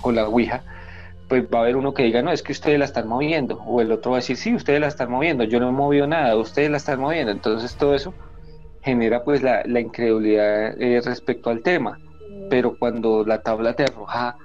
con 0.00 0.16
la 0.16 0.26
Ouija, 0.26 0.62
pues 1.28 1.44
va 1.44 1.58
a 1.58 1.62
haber 1.62 1.76
uno 1.76 1.94
que 1.94 2.02
diga, 2.02 2.22
no, 2.22 2.32
es 2.32 2.42
que 2.42 2.52
ustedes 2.52 2.78
la 2.78 2.84
están 2.84 3.06
moviendo, 3.06 3.62
o 3.62 3.80
el 3.80 3.92
otro 3.92 4.12
va 4.12 4.16
a 4.16 4.20
decir, 4.20 4.36
sí, 4.36 4.54
ustedes 4.54 4.80
la 4.80 4.88
están 4.88 5.10
moviendo, 5.10 5.44
yo 5.44 5.60
no 5.60 5.68
he 5.68 5.72
movido 5.72 6.06
nada, 6.06 6.34
ustedes 6.36 6.70
la 6.70 6.78
están 6.78 7.00
moviendo, 7.00 7.30
entonces 7.30 7.76
todo 7.76 7.94
eso 7.94 8.12
genera 8.82 9.22
pues 9.22 9.42
la, 9.42 9.62
incredulidad 9.78 10.80
eh, 10.82 11.00
respecto 11.04 11.50
al 11.50 11.62
tema, 11.62 12.00
pero 12.48 12.76
cuando 12.76 13.24
la 13.24 13.42
tabla 13.42 13.74
te 13.74 13.84
arroja 13.84 14.36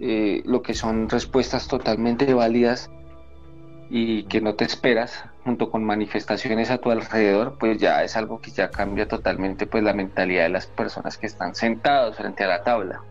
lo 0.00 0.60
que 0.60 0.74
son 0.74 1.08
respuestas 1.08 1.68
totalmente 1.68 2.34
válidas, 2.34 2.90
y 3.90 4.24
que 4.24 4.40
no 4.40 4.54
te 4.54 4.64
esperas, 4.64 5.24
junto 5.44 5.70
con 5.70 5.84
manifestaciones 5.84 6.70
a 6.70 6.78
tu 6.78 6.90
alrededor, 6.90 7.58
pues 7.58 7.78
ya 7.78 8.02
es 8.02 8.16
algo 8.16 8.40
que 8.40 8.50
ya 8.50 8.70
cambia 8.70 9.06
totalmente 9.06 9.66
pues 9.66 9.84
la 9.84 9.92
mentalidad 9.92 10.44
de 10.44 10.48
las 10.48 10.66
personas 10.66 11.18
que 11.18 11.26
están 11.26 11.54
sentados 11.54 12.16
frente 12.16 12.44
a 12.44 12.48
la 12.48 12.62
tabla. 12.62 13.02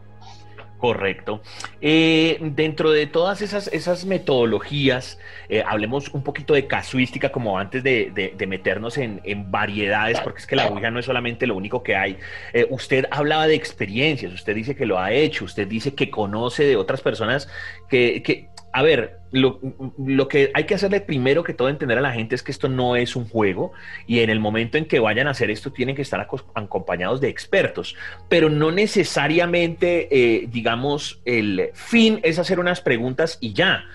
Correcto. 0.83 1.41
Eh, 1.79 2.39
dentro 2.41 2.91
de 2.91 3.07
todas 3.07 3.41
esas, 3.41 3.67
esas 3.67 4.03
metodologías, 4.03 5.17
eh, 5.47 5.63
hablemos 5.65 6.09
un 6.09 6.23
poquito 6.23 6.55
de 6.55 6.67
casuística, 6.67 7.31
como 7.31 7.57
antes 7.57 7.83
de, 7.83 8.35
meternos 8.49 8.97
en, 8.97 9.21
variedades, 9.49 10.19
porque 10.19 10.39
es 10.39 10.45
que 10.45 10.57
la 10.57 10.67
Ouija 10.67 10.91
no 10.91 10.99
es 10.99 11.05
solamente 11.05 11.47
lo 11.47 11.55
único 11.55 11.83
que 11.83 11.95
hay. 11.95 12.17
Eh, 12.51 12.67
usted 12.69 13.05
hablaba 13.11 13.47
de 13.47 13.55
experiencias, 13.55 14.33
usted 14.33 14.55
dice 14.55 14.75
que 14.75 14.85
lo 14.85 14.99
ha 14.99 15.13
hecho, 15.13 15.45
usted 15.45 15.69
dice 15.69 15.95
que 15.95 16.09
conoce 16.09 16.65
de 16.65 16.75
otras 16.75 16.99
personas 16.99 17.47
que, 17.87 18.21
que 18.21 18.49
a 18.73 18.81
ver, 18.81 19.22
lo, 19.33 20.27
que 20.27 20.51
hay 20.53 20.65
que 20.65 20.75
hacerle 20.75 21.01
primero 21.01 21.43
que 21.43 21.53
todo 21.53 21.67
entender 21.69 21.97
a 21.97 22.01
la 22.01 22.13
gente 22.13 22.35
es 22.35 22.43
que 22.43 22.51
esto 22.51 22.69
no 22.69 22.95
es 22.95 23.15
un 23.15 23.27
juego 23.27 23.73
y 24.05 24.19
en 24.19 24.29
el 24.29 24.39
momento 24.39 24.77
en 24.77 24.85
que 24.85 24.99
vayan 24.99 25.27
a 25.27 25.31
hacer 25.31 25.49
esto 25.49 25.71
tienen 25.71 25.95
que 25.95 26.03
estar 26.03 26.25
acompañados 26.53 27.19
de 27.19 27.29
expertos, 27.29 27.95
pero 28.29 28.49
no 28.49 28.71
necesariamente, 28.71 30.07
eh, 30.11 30.47
digamos, 30.51 31.19
el 31.25 31.71
fin 31.73 32.19
es 32.21 32.37
hacer 32.37 32.59
unas 32.59 32.81
preguntas 32.81 33.39
y 33.41 33.53
ya. 33.53 33.85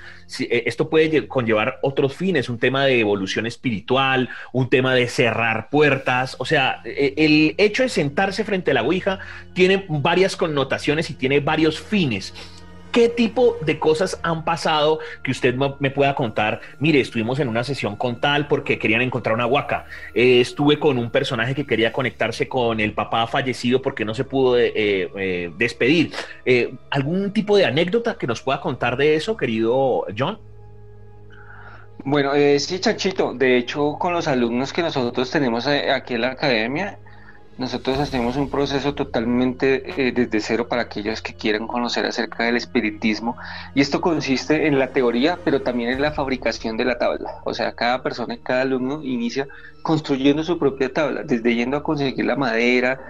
Eh, 0.40 0.64
esto 0.66 0.90
puede 0.90 1.26
conllevar 1.28 1.78
otros 1.82 2.14
fines, 2.14 2.48
un 2.48 2.58
tema 2.58 2.84
de 2.84 3.00
evolución 3.00 3.46
espiritual, 3.46 4.28
un 4.52 4.68
tema 4.68 4.94
de 4.94 5.06
cerrar 5.06 5.70
puertas, 5.70 6.36
o 6.38 6.44
sea, 6.44 6.82
e, 6.84 7.14
el 7.16 7.54
hecho 7.58 7.84
de 7.84 7.88
sentarse 7.88 8.44
frente 8.44 8.72
a 8.72 8.74
la 8.74 8.82
Ouija 8.82 9.20
tiene 9.54 9.86
varias 9.88 10.36
connotaciones 10.36 11.10
y 11.10 11.14
tiene 11.14 11.40
varios 11.40 11.80
fines. 11.80 12.34
¿Qué 12.92 13.10
tipo 13.10 13.58
de 13.60 13.78
cosas 13.78 14.18
han 14.22 14.44
pasado 14.44 14.98
que 15.22 15.30
usted 15.30 15.54
me 15.54 15.90
pueda 15.90 16.14
contar? 16.14 16.60
Mire, 16.78 17.00
estuvimos 17.00 17.38
en 17.38 17.48
una 17.48 17.62
sesión 17.62 17.96
con 17.96 18.20
tal 18.20 18.48
porque 18.48 18.78
querían 18.78 19.02
encontrar 19.02 19.34
una 19.34 19.46
huaca. 19.46 19.86
Eh, 20.14 20.40
estuve 20.40 20.78
con 20.78 20.96
un 20.96 21.10
personaje 21.10 21.54
que 21.54 21.66
quería 21.66 21.92
conectarse 21.92 22.48
con 22.48 22.80
el 22.80 22.94
papá 22.94 23.26
fallecido 23.26 23.82
porque 23.82 24.04
no 24.04 24.14
se 24.14 24.24
pudo 24.24 24.58
eh, 24.58 24.72
eh, 24.74 25.52
despedir. 25.58 26.12
¿Algún 26.90 27.32
tipo 27.32 27.56
de 27.56 27.66
anécdota 27.66 28.16
que 28.16 28.26
nos 28.26 28.40
pueda 28.40 28.60
contar 28.60 28.96
de 28.96 29.16
eso, 29.16 29.36
querido 29.36 30.06
John? 30.16 30.38
Bueno, 32.04 32.32
sí, 32.58 32.80
Chanchito. 32.80 33.34
De 33.34 33.58
hecho, 33.58 33.96
con 33.98 34.14
los 34.14 34.26
alumnos 34.28 34.72
que 34.72 34.80
nosotros 34.82 35.30
tenemos 35.30 35.66
aquí 35.66 36.14
en 36.14 36.22
la 36.22 36.28
academia, 36.28 36.98
nosotros 37.58 37.98
hacemos 37.98 38.36
un 38.36 38.48
proceso 38.48 38.94
totalmente 38.94 40.08
eh, 40.08 40.12
desde 40.12 40.40
cero 40.40 40.68
para 40.68 40.82
aquellos 40.82 41.20
que 41.20 41.34
quieran 41.34 41.66
conocer 41.66 42.06
acerca 42.06 42.44
del 42.44 42.56
espiritismo 42.56 43.36
y 43.74 43.80
esto 43.80 44.00
consiste 44.00 44.68
en 44.68 44.78
la 44.78 44.92
teoría 44.92 45.40
pero 45.44 45.60
también 45.60 45.90
en 45.90 46.00
la 46.00 46.12
fabricación 46.12 46.76
de 46.76 46.84
la 46.84 46.98
tabla. 46.98 47.40
O 47.44 47.52
sea, 47.54 47.72
cada 47.72 48.00
persona 48.02 48.38
cada 48.40 48.62
alumno 48.62 49.02
inicia 49.02 49.48
construyendo 49.82 50.44
su 50.44 50.56
propia 50.56 50.92
tabla, 50.92 51.24
desde 51.24 51.54
yendo 51.54 51.76
a 51.76 51.82
conseguir 51.82 52.24
la 52.24 52.36
madera, 52.36 53.00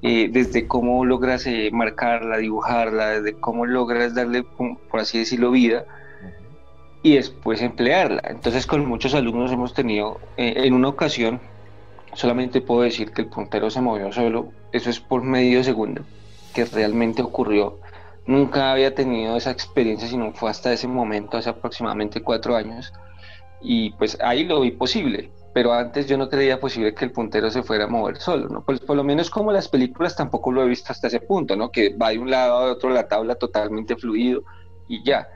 eh, 0.00 0.30
desde 0.32 0.66
cómo 0.66 1.04
logras 1.04 1.46
eh, 1.46 1.68
marcarla, 1.70 2.38
dibujarla, 2.38 3.20
desde 3.20 3.38
cómo 3.38 3.66
logras 3.66 4.14
darle, 4.14 4.42
por 4.42 5.00
así 5.00 5.18
decirlo, 5.18 5.50
vida 5.50 5.84
y 7.02 7.16
después 7.16 7.60
emplearla. 7.60 8.22
Entonces 8.24 8.66
con 8.66 8.86
muchos 8.86 9.14
alumnos 9.14 9.52
hemos 9.52 9.74
tenido 9.74 10.18
en 10.38 10.72
una 10.72 10.88
ocasión 10.88 11.40
solamente 12.14 12.60
puedo 12.60 12.82
decir 12.82 13.12
que 13.12 13.22
el 13.22 13.28
puntero 13.28 13.70
se 13.70 13.80
movió 13.80 14.12
solo, 14.12 14.52
eso 14.72 14.90
es 14.90 15.00
por 15.00 15.22
medio 15.22 15.62
segundo, 15.64 16.02
que 16.54 16.64
realmente 16.64 17.22
ocurrió. 17.22 17.78
Nunca 18.26 18.72
había 18.72 18.94
tenido 18.94 19.36
esa 19.36 19.50
experiencia, 19.50 20.08
sino 20.08 20.32
fue 20.32 20.50
hasta 20.50 20.72
ese 20.72 20.88
momento, 20.88 21.36
hace 21.36 21.50
aproximadamente 21.50 22.22
cuatro 22.22 22.56
años, 22.56 22.92
y 23.60 23.90
pues 23.92 24.18
ahí 24.20 24.44
lo 24.44 24.60
vi 24.60 24.70
posible, 24.72 25.30
pero 25.52 25.72
antes 25.72 26.06
yo 26.06 26.16
no 26.16 26.28
creía 26.28 26.60
posible 26.60 26.94
que 26.94 27.04
el 27.04 27.12
puntero 27.12 27.50
se 27.50 27.62
fuera 27.62 27.84
a 27.84 27.88
mover 27.88 28.18
solo, 28.18 28.48
¿no? 28.48 28.64
Pues 28.64 28.80
por 28.80 28.96
lo 28.96 29.02
menos 29.02 29.30
como 29.30 29.50
las 29.50 29.68
películas 29.68 30.14
tampoco 30.14 30.52
lo 30.52 30.62
he 30.62 30.68
visto 30.68 30.92
hasta 30.92 31.08
ese 31.08 31.20
punto, 31.20 31.56
¿no? 31.56 31.70
Que 31.70 31.96
va 31.96 32.10
de 32.10 32.18
un 32.18 32.30
lado 32.30 32.58
a 32.58 32.72
otro 32.72 32.90
la 32.90 33.08
tabla 33.08 33.34
totalmente 33.34 33.96
fluido 33.96 34.42
y 34.86 35.02
ya. 35.02 35.28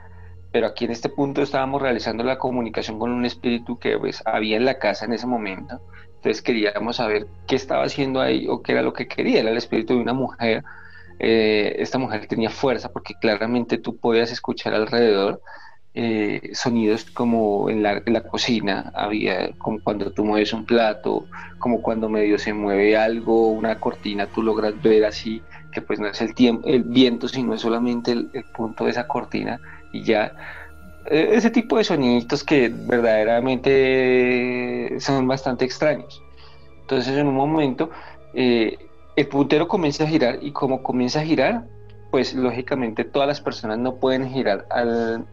Pero 0.51 0.67
aquí 0.67 0.85
en 0.85 0.91
este 0.91 1.09
punto 1.09 1.41
estábamos 1.41 1.81
realizando 1.81 2.23
la 2.23 2.37
comunicación 2.37 2.99
con 2.99 3.11
un 3.11 3.25
espíritu 3.25 3.79
que 3.79 3.97
pues 3.97 4.21
había 4.25 4.55
en 4.55 4.65
la 4.65 4.77
casa 4.77 5.05
en 5.05 5.13
ese 5.13 5.27
momento 5.27 5.81
entonces 6.23 6.41
queríamos 6.41 6.95
saber 6.95 7.27
qué 7.47 7.57
estaba 7.57 7.83
haciendo 7.83 8.21
ahí 8.21 8.47
o 8.47 8.61
qué 8.61 8.71
era 8.71 8.81
lo 8.81 8.93
que 8.93 9.09
quería. 9.09 9.41
Era 9.41 9.51
el 9.51 9.57
espíritu 9.57 9.93
de 9.95 9.99
una 9.99 10.13
mujer. 10.13 10.63
Eh, 11.19 11.75
esta 11.79 11.97
mujer 11.97 12.27
tenía 12.27 12.49
fuerza 12.49 12.93
porque 12.93 13.13
claramente 13.19 13.77
tú 13.77 13.97
podías 13.97 14.31
escuchar 14.31 14.73
alrededor 14.73 15.41
eh, 15.93 16.51
sonidos 16.53 17.03
como 17.11 17.69
en 17.69 17.83
la, 17.83 18.23
cocina, 18.23 18.89
había 18.95 19.51
como 19.57 19.81
cuando 19.83 20.11
tú 20.13 20.23
mueves 20.23 20.53
un 20.53 20.65
plato, 20.65 21.27
como 21.59 21.81
cuando 21.81 22.07
medio 22.07 22.39
se 22.39 22.53
mueve 22.53 22.95
algo, 22.95 23.49
una 23.49 23.81
cortina, 23.81 24.27
tú 24.27 24.41
logras 24.41 24.81
ver 24.81 25.03
así, 25.03 25.41
que 25.73 25.81
pues 25.81 25.99
no 25.99 26.07
es 26.07 26.21
el 26.21 26.33
tiempo, 26.33 26.65
el 26.67 26.83
viento, 26.83 27.27
sino 27.27 27.53
es 27.53 27.61
solamente 27.61 28.13
el 28.13 28.45
punto 28.55 28.85
de 28.85 28.91
esa 28.91 29.07
cortina 29.07 29.59
y 29.91 30.03
ya 30.03 30.33
ese 31.09 31.49
tipo 31.49 31.77
de 31.77 31.83
sonidos 31.83 32.43
que 32.43 32.69
verdaderamente 32.69 34.97
son 34.99 35.27
bastante 35.27 35.65
extraños. 35.65 36.21
Entonces 36.81 37.17
en 37.17 37.27
un 37.27 37.35
momento 37.35 37.89
eh, 38.33 38.77
el 39.15 39.27
puntero 39.27 39.67
comienza 39.67 40.03
a 40.03 40.07
girar 40.07 40.39
y 40.41 40.51
como 40.51 40.83
comienza 40.83 41.21
a 41.21 41.23
girar, 41.23 41.65
pues 42.11 42.33
lógicamente 42.33 43.03
todas 43.03 43.27
las 43.27 43.41
personas 43.41 43.79
no 43.79 43.95
pueden 43.95 44.29
girar 44.29 44.67
al, 44.69 45.25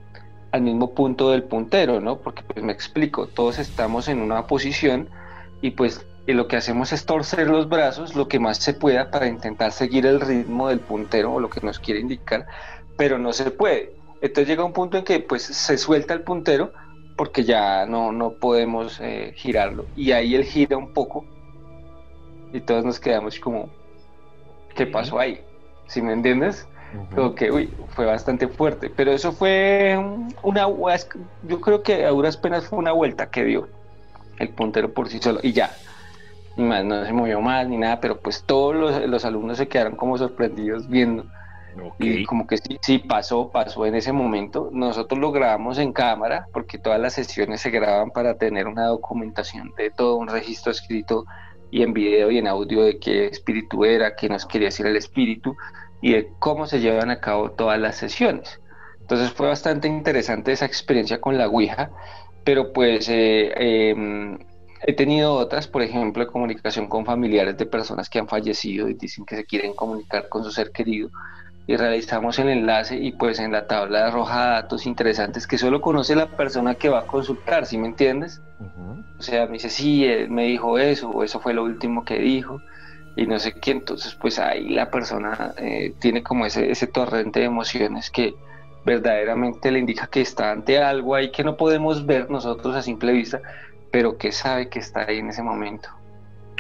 mismo 0.61 0.95
punto 0.95 1.31
del 1.31 1.45
puntero, 1.45 2.01
¿no? 2.01 2.19
Porque 2.19 2.43
pues 2.43 2.65
me 2.65 2.73
explico, 2.73 3.27
todos 3.27 3.59
estamos 3.59 4.09
en 4.09 4.21
una 4.21 4.47
posición 4.47 5.09
y 5.63 5.73
pues 5.73 6.07
lo 6.27 6.49
que 6.49 6.57
hacemos 6.57 6.93
es 6.93 7.07
torcer 7.07 7.49
los 7.49 7.69
brazos 7.69 8.15
lo 8.15 8.29
que 8.29 8.39
más 8.39 8.59
se 8.59 8.73
pueda 8.73 9.11
para 9.11 9.27
intentar 9.27 9.73
seguir 9.73 10.07
el 10.07 10.21
ritmo 10.21 10.69
del 10.69 10.81
puntero 10.81 11.35
o 11.35 11.41
lo 11.41 11.51
que 11.51 11.61
nos 11.61 11.79
quiere 11.79 12.01
indicar, 12.01 12.47
pero 12.97 13.19
no 13.19 13.33
se 13.33 13.51
puede. 13.51 14.00
Entonces 14.21 14.49
llega 14.49 14.65
un 14.65 14.73
punto 14.73 14.99
en 14.99 15.05
que 15.05 15.21
pues 15.21 15.43
se 15.43 15.79
suelta 15.79 16.15
el 16.15 16.23
puntero 16.23 16.73
porque 17.17 17.45
ya 17.45 17.87
no, 17.87 18.13
no 18.13 18.33
podemos 18.33 18.99
eh, 19.01 19.33
girarlo. 19.37 19.87
Y 19.97 20.13
ahí 20.13 20.35
él 20.35 20.45
gira 20.45 20.77
un 20.77 20.93
poco 20.93 21.25
y 22.53 22.61
todos 22.61 22.85
nos 22.85 22.99
quedamos 22.99 23.39
como, 23.39 23.69
¿qué 24.75 24.87
pasó 24.87 25.19
ahí? 25.19 25.41
¿Sí 25.87 26.03
me 26.03 26.13
entiendes? 26.13 26.67
Como 27.15 27.35
que, 27.35 27.53
uy, 27.53 27.73
fue 27.91 28.05
bastante 28.07 28.49
fuerte. 28.49 28.91
Pero 28.91 29.13
eso 29.13 29.33
fue 29.33 29.97
una, 30.43 30.67
yo 31.43 31.61
creo 31.61 31.83
que 31.83 32.05
a 32.05 32.11
duras 32.11 32.37
penas 32.37 32.67
fue 32.67 32.79
una 32.79 32.93
vuelta 32.93 33.31
que 33.31 33.45
dio 33.45 33.69
el 34.39 34.49
puntero 34.49 34.93
por 34.93 35.09
sí 35.09 35.19
solo 35.21 35.41
y 35.43 35.53
ya. 35.53 35.71
Ni 36.57 36.65
más, 36.65 36.85
no 36.85 37.05
se 37.05 37.13
movió 37.13 37.41
más 37.41 37.69
ni 37.69 37.77
nada, 37.77 38.01
pero 38.01 38.19
pues 38.19 38.43
todos 38.45 38.75
los, 38.75 39.09
los 39.09 39.25
alumnos 39.25 39.59
se 39.59 39.69
quedaron 39.69 39.95
como 39.95 40.19
sorprendidos 40.19 40.89
viendo 40.89 41.27
y 41.99 42.25
como 42.25 42.47
que 42.47 42.57
sí, 42.59 42.79
sí, 42.83 42.99
pasó, 42.99 43.51
pasó 43.51 43.87
en 43.87 43.95
ese 43.95 44.13
momento. 44.13 44.71
Nosotros 44.73 45.19
lo 45.21 45.33
grabamos 45.33 45.79
en 45.79 45.93
cámara 45.93 46.47
porque 46.53 46.79
todas 46.79 47.01
las 47.01 47.15
sesiones 47.15 47.61
se 47.61 47.71
graban 47.71 48.11
para 48.11 48.37
tener 48.37 48.67
una 48.67 48.87
documentación 48.87 49.73
de 49.77 49.91
todo, 49.91 50.17
un 50.17 50.29
registro 50.29 50.73
escrito 50.73 51.25
y 51.71 51.83
en 51.83 51.93
video 51.93 52.31
y 52.31 52.39
en 52.39 52.47
audio 52.47 52.83
de 52.83 52.99
qué 52.99 53.27
espíritu 53.27 53.85
era, 53.85 54.17
qué 54.17 54.29
nos 54.29 54.47
quería 54.47 54.69
decir 54.69 54.87
el 54.87 54.97
espíritu 54.97 55.57
y 56.01 56.13
de 56.13 56.33
cómo 56.39 56.67
se 56.67 56.81
llevan 56.81 57.11
a 57.11 57.21
cabo 57.21 57.53
todas 57.53 57.79
las 57.79 57.97
sesiones. 57.97 58.61
Entonces 59.01 59.31
fue 59.33 59.49
bastante 59.49 59.89
interesante 59.89 60.53
esa 60.53 60.67
experiencia 60.67 61.21
con 61.21 61.37
la 61.37 61.49
Ouija, 61.49 61.91
pero 62.45 62.73
pues 62.73 63.09
eh, 63.09 63.53
em, 63.91 64.39
he 64.83 64.95
tenido 64.95 65.35
otras, 65.35 65.69
por 65.69 65.83
ejemplo, 65.83 66.25
de 66.25 66.31
comunicación 66.31 66.89
con 66.89 67.05
familiares 67.05 67.57
de 67.57 67.67
personas 67.67 68.09
que 68.09 68.19
han 68.19 68.29
fallecido 68.29 68.89
y 68.89 68.95
dicen 68.95 69.25
que 69.25 69.37
se 69.37 69.45
quieren 69.45 69.75
comunicar 69.75 70.29
con 70.29 70.45
su 70.45 70.51
ser 70.51 70.71
querido 70.73 71.11
y 71.71 71.77
realizamos 71.77 72.37
el 72.41 72.49
enlace 72.49 72.97
y 72.97 73.13
pues 73.13 73.39
en 73.39 73.53
la 73.53 73.69
tabla 73.69 74.09
arroja 74.09 74.47
datos 74.47 74.87
interesantes 74.87 75.47
que 75.47 75.57
solo 75.57 75.81
conoce 75.81 76.17
la 76.17 76.27
persona 76.27 76.75
que 76.75 76.89
va 76.89 76.99
a 76.99 77.07
consultar, 77.07 77.65
¿sí 77.65 77.79
me 77.79 77.87
entiendes? 77.87 78.43
O 79.17 79.23
sea, 79.23 79.47
me 79.47 79.53
dice, 79.53 79.69
sí, 79.69 80.05
él 80.05 80.31
me 80.31 80.47
dijo 80.47 80.81
eso, 80.81 81.11
o 81.11 81.23
eso 81.23 81.39
fue 81.39 81.55
lo 81.55 81.63
último 81.63 82.05
que 82.05 82.19
dijo, 82.19 82.61
y 83.15 83.25
no 83.25 83.39
sé 83.39 83.53
qué, 83.53 83.71
entonces 83.71 84.17
pues 84.17 84.41
ahí 84.41 84.71
la 84.71 84.91
persona 84.91 85.55
eh, 85.59 85.95
tiene 86.01 86.25
como 86.25 86.45
ese, 86.45 86.73
ese 86.73 86.89
torrente 86.89 87.39
de 87.39 87.47
emociones 87.47 88.11
que 88.11 88.35
verdaderamente 88.85 89.71
le 89.71 89.79
indica 89.79 90.09
que 90.09 90.23
está 90.23 90.51
ante 90.51 90.83
algo 90.83 91.15
ahí 91.15 91.31
que 91.31 91.45
no 91.45 91.57
podemos 91.57 92.05
ver 92.05 92.31
nosotros 92.31 92.75
a 92.75 92.83
simple 92.83 93.13
vista, 93.13 93.41
pero 93.93 94.19
que 94.19 94.33
sabe 94.33 94.69
que 94.69 94.81
está 94.81 95.03
ahí 95.03 95.19
en 95.19 95.29
ese 95.29 95.45
momento. 95.45 95.89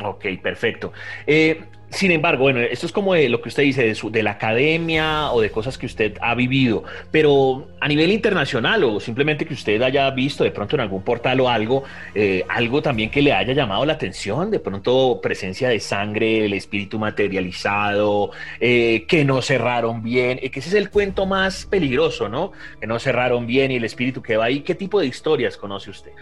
Ok, 0.04 0.24
perfecto. 0.40 0.92
Eh, 1.26 1.64
sin 1.90 2.12
embargo, 2.12 2.44
bueno, 2.44 2.60
esto 2.60 2.86
es 2.86 2.92
como 2.92 3.14
de 3.14 3.28
lo 3.28 3.42
que 3.42 3.48
usted 3.48 3.64
dice, 3.64 3.84
de, 3.84 3.94
su, 3.96 4.10
de, 4.10 4.22
la 4.22 4.32
academia 4.32 5.32
o 5.32 5.40
de 5.40 5.50
cosas 5.50 5.76
que 5.76 5.86
usted 5.86 6.16
ha 6.20 6.34
vivido, 6.36 6.84
pero 7.10 7.66
a 7.80 7.88
nivel 7.88 8.12
internacional 8.12 8.84
o 8.84 9.00
simplemente 9.00 9.44
que 9.44 9.54
usted 9.54 9.82
haya 9.82 10.08
visto 10.10 10.44
de 10.44 10.52
pronto 10.52 10.76
en 10.76 10.82
algún 10.82 11.02
portal 11.02 11.40
o 11.40 11.48
algo, 11.48 11.82
eh, 12.14 12.44
algo 12.48 12.80
también 12.80 13.10
que 13.10 13.22
le 13.22 13.32
haya 13.32 13.52
llamado 13.54 13.84
la 13.84 13.94
atención, 13.94 14.52
de 14.52 14.60
pronto 14.60 15.20
presencia 15.20 15.68
de 15.68 15.80
sangre, 15.80 16.44
el 16.44 16.52
espíritu 16.52 16.98
materializado, 16.98 18.30
eh, 18.60 19.04
que 19.08 19.24
no 19.24 19.42
cerraron 19.42 20.02
bien, 20.02 20.38
eh, 20.42 20.50
que 20.50 20.60
ese 20.60 20.68
es 20.68 20.74
el 20.76 20.90
cuento 20.90 21.26
más 21.26 21.66
peligroso, 21.66 22.28
¿no? 22.28 22.52
Que 22.80 22.86
no 22.86 23.00
cerraron 23.00 23.46
bien 23.46 23.72
y 23.72 23.76
el 23.76 23.84
espíritu 23.84 24.22
que 24.22 24.36
va 24.36 24.44
ahí. 24.44 24.60
¿Qué 24.60 24.76
tipo 24.76 25.00
de 25.00 25.06
historias 25.06 25.56
conoce 25.56 25.90
usted? 25.90 26.12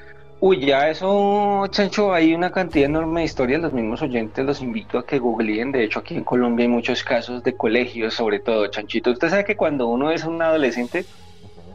Uy, 0.41 0.65
ya 0.65 0.89
eso, 0.89 1.67
Chancho, 1.69 2.13
hay 2.13 2.33
una 2.33 2.53
cantidad 2.53 2.87
enorme 2.87 3.21
de 3.21 3.27
historias. 3.27 3.61
Los 3.61 3.73
mismos 3.73 4.03
oyentes 4.03 4.45
los 4.45 4.63
invito 4.63 4.99
a 4.99 5.05
que 5.05 5.19
googleen. 5.19 5.73
De 5.73 5.83
hecho, 5.83 5.99
aquí 5.99 6.15
en 6.15 6.23
Colombia 6.23 6.65
hay 6.65 6.71
muchos 6.71 7.03
casos 7.03 7.43
de 7.43 7.57
colegios, 7.57 8.15
sobre 8.15 8.39
todo, 8.39 8.69
Chanchito. 8.69 9.11
Usted 9.11 9.31
sabe 9.31 9.45
que 9.45 9.57
cuando 9.57 9.89
uno 9.89 10.13
es 10.13 10.25
un 10.25 10.41
adolescente, 10.41 11.05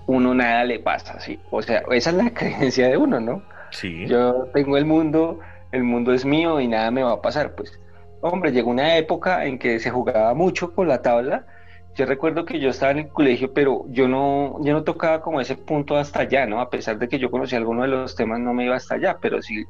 uno 0.08 0.34
nada 0.34 0.63
le 0.63 0.79
pasa, 0.79 1.20
¿sí? 1.20 1.39
O 1.51 1.62
sea, 1.62 1.84
esa 1.91 2.12
es 2.12 2.15
la 2.15 2.29
creencia 2.34 2.88
de 2.88 2.96
uno, 2.96 3.20
¿no? 3.20 3.43
Sí. 3.72 4.08
Yo 4.08 4.48
tengo 4.53 4.77
el 4.77 4.86
mundo, 4.86 5.39
el 5.74 5.84
mundo 5.84 6.13
es 6.13 6.24
mío 6.24 6.62
y 6.62 6.67
nada 6.67 6.89
me 6.89 7.03
va 7.03 7.13
a 7.13 7.22
pasar. 7.22 7.55
Pues, 7.55 7.77
hombre, 8.22 8.53
llegó 8.53 8.70
una 8.70 8.96
época 8.96 9.46
en 9.46 9.60
que 9.60 9.79
se 9.79 9.89
jugaba 9.89 10.34
mucho 10.34 10.74
con 10.74 10.88
la 10.88 11.01
tabla 11.01 11.46
yo 11.95 12.05
recuerdo 12.05 12.45
que 12.45 12.59
yo 12.59 12.69
estaba 12.69 12.91
en 12.91 13.00
el 13.00 13.09
colegio, 13.09 13.53
pero 13.53 13.85
yo 13.89 14.07
no, 14.07 14.57
yo 14.63 14.73
no 14.73 14.83
tocaba 14.83 15.21
como 15.21 15.41
ese 15.41 15.55
punto 15.55 15.95
hasta 15.95 16.21
allá, 16.21 16.45
¿no? 16.45 16.59
A 16.59 16.69
pesar 16.69 16.97
de 16.97 17.07
que 17.07 17.19
yo 17.19 17.29
conocía 17.29 17.59
algunos 17.59 17.83
de 17.83 17.89
los 17.89 18.15
temas, 18.15 18.39
no 18.39 18.53
me 18.53 18.65
iba 18.65 18.75
hasta 18.75 18.95
allá, 18.95 19.17
pero 19.21 19.41
sí 19.41 19.65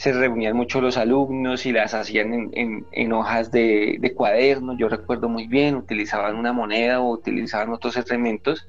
se 0.00 0.14
reunían 0.14 0.56
mucho 0.56 0.80
los 0.80 0.96
alumnos 0.96 1.66
y 1.66 1.72
las 1.72 1.92
hacían 1.92 2.32
en, 2.54 2.86
en, 2.90 3.12
hojas 3.12 3.50
de, 3.52 3.98
de 4.00 4.14
cuadernos, 4.14 4.78
yo 4.78 4.88
recuerdo 4.88 5.28
muy 5.28 5.46
bien, 5.46 5.74
utilizaban 5.76 6.36
una 6.36 6.54
moneda 6.54 7.00
o 7.00 7.10
utilizaban 7.10 7.68
otros 7.68 7.98
elementos 7.98 8.66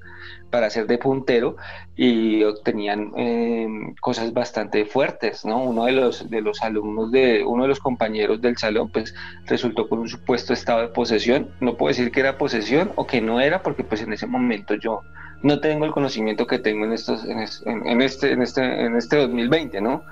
para 0.50 0.68
hacer 0.68 0.88
de 0.88 0.98
puntero 0.98 1.56
y 1.96 2.44
obtenían 2.44 3.14
eh, 3.16 3.66
cosas 4.02 4.34
bastante 4.34 4.84
fuertes, 4.84 5.46
¿no? 5.46 5.64
Uno 5.64 5.86
de 5.86 5.94
los, 5.94 6.30
de 6.30 6.42
los 6.42 6.62
alumnos 6.64 7.14
de, 7.14 7.46
uno 7.46 7.64
de 7.64 7.70
los 7.70 7.80
compañeros 7.80 8.42
del 8.42 8.58
salón, 8.58 8.90
pues 8.90 9.16
resultó 9.46 9.88
con 9.88 10.00
un 10.00 10.10
supuesto 10.10 10.52
estado 10.52 10.82
de 10.82 10.90
posesión, 10.90 11.52
no 11.62 11.78
puedo 11.78 11.96
decir 11.96 12.12
que 12.12 12.20
era 12.20 12.38
posesión 12.38 12.92
o 12.98 13.08
que 13.08 13.22
no 13.22 13.40
era, 13.40 13.64
porque 13.64 13.86
pues 13.86 14.02
en 14.02 14.12
ese 14.12 14.28
momento 14.28 14.76
yo 14.76 15.00
no 15.44 15.60
tengo 15.60 15.86
el 15.86 15.92
conocimiento 15.92 16.46
que 16.46 16.60
tengo 16.60 16.86
en 16.86 16.94
estos 16.94 17.26
en, 17.26 17.40
este 17.40 18.32
en 18.32 18.42
este 18.42 18.86
en 18.86 18.96
este 18.96 19.18
2020 19.18 19.82
no 19.82 20.04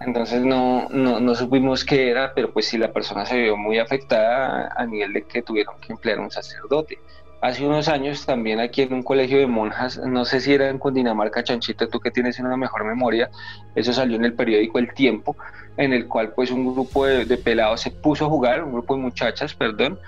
entonces 0.00 0.44
no, 0.44 0.88
no, 0.90 1.18
no 1.18 1.34
supimos 1.34 1.84
qué 1.84 2.10
era 2.10 2.32
pero 2.34 2.52
pues 2.52 2.66
sí 2.66 2.78
la 2.78 2.92
persona 2.92 3.24
se 3.26 3.38
vio 3.38 3.56
muy 3.56 3.78
afectada 3.78 4.72
a 4.76 4.86
nivel 4.86 5.12
de 5.12 5.22
que 5.22 5.42
tuvieron 5.42 5.74
que 5.80 5.92
emplear 5.92 6.20
un 6.20 6.30
sacerdote. 6.30 6.98
Hace 7.40 7.66
unos 7.66 7.88
años 7.88 8.26
también 8.26 8.60
aquí 8.60 8.82
en 8.82 8.92
un 8.92 9.02
colegio 9.02 9.38
de 9.38 9.46
monjas, 9.46 9.98
no 9.98 10.26
sé 10.26 10.40
si 10.40 10.52
era 10.52 10.68
en 10.68 10.78
Cundinamarca, 10.78 11.42
Chanchita, 11.42 11.86
tú 11.86 11.98
que 11.98 12.10
tienes 12.10 12.38
una 12.38 12.54
mejor 12.56 12.84
memoria, 12.84 13.30
eso 13.74 13.94
salió 13.94 14.16
en 14.16 14.26
el 14.26 14.34
periódico 14.34 14.78
El 14.78 14.92
Tiempo, 14.92 15.36
en 15.78 15.94
el 15.94 16.06
cual 16.06 16.32
pues 16.34 16.50
un 16.50 16.70
grupo 16.70 17.06
de, 17.06 17.36
pelados 17.38 17.80
se 17.80 17.90
puso 17.90 18.26
a 18.26 18.28
jugar, 18.28 18.62
un 18.62 18.72
grupo 18.72 18.94
de 18.94 19.00
muchachas, 19.00 19.54
perdón, 19.54 19.98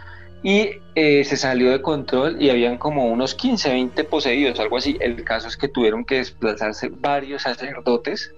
y 0.42 0.70
eh, 0.94 1.24
se 1.24 1.36
salió 1.36 1.70
de 1.70 1.80
control 1.80 2.40
y 2.40 2.50
habían 2.50 2.76
como 2.76 3.06
unos 3.06 3.34
15, 3.34 3.70
20 3.70 4.04
poseídos, 4.04 4.58
algo 4.58 4.76
así. 4.76 4.96
El 5.00 5.22
caso 5.24 5.48
es 5.48 5.56
que 5.56 5.68
tuvieron 5.68 6.04
que 6.04 6.16
desplazarse 6.16 6.88
varios 6.88 7.42
sacerdotes 7.42 8.34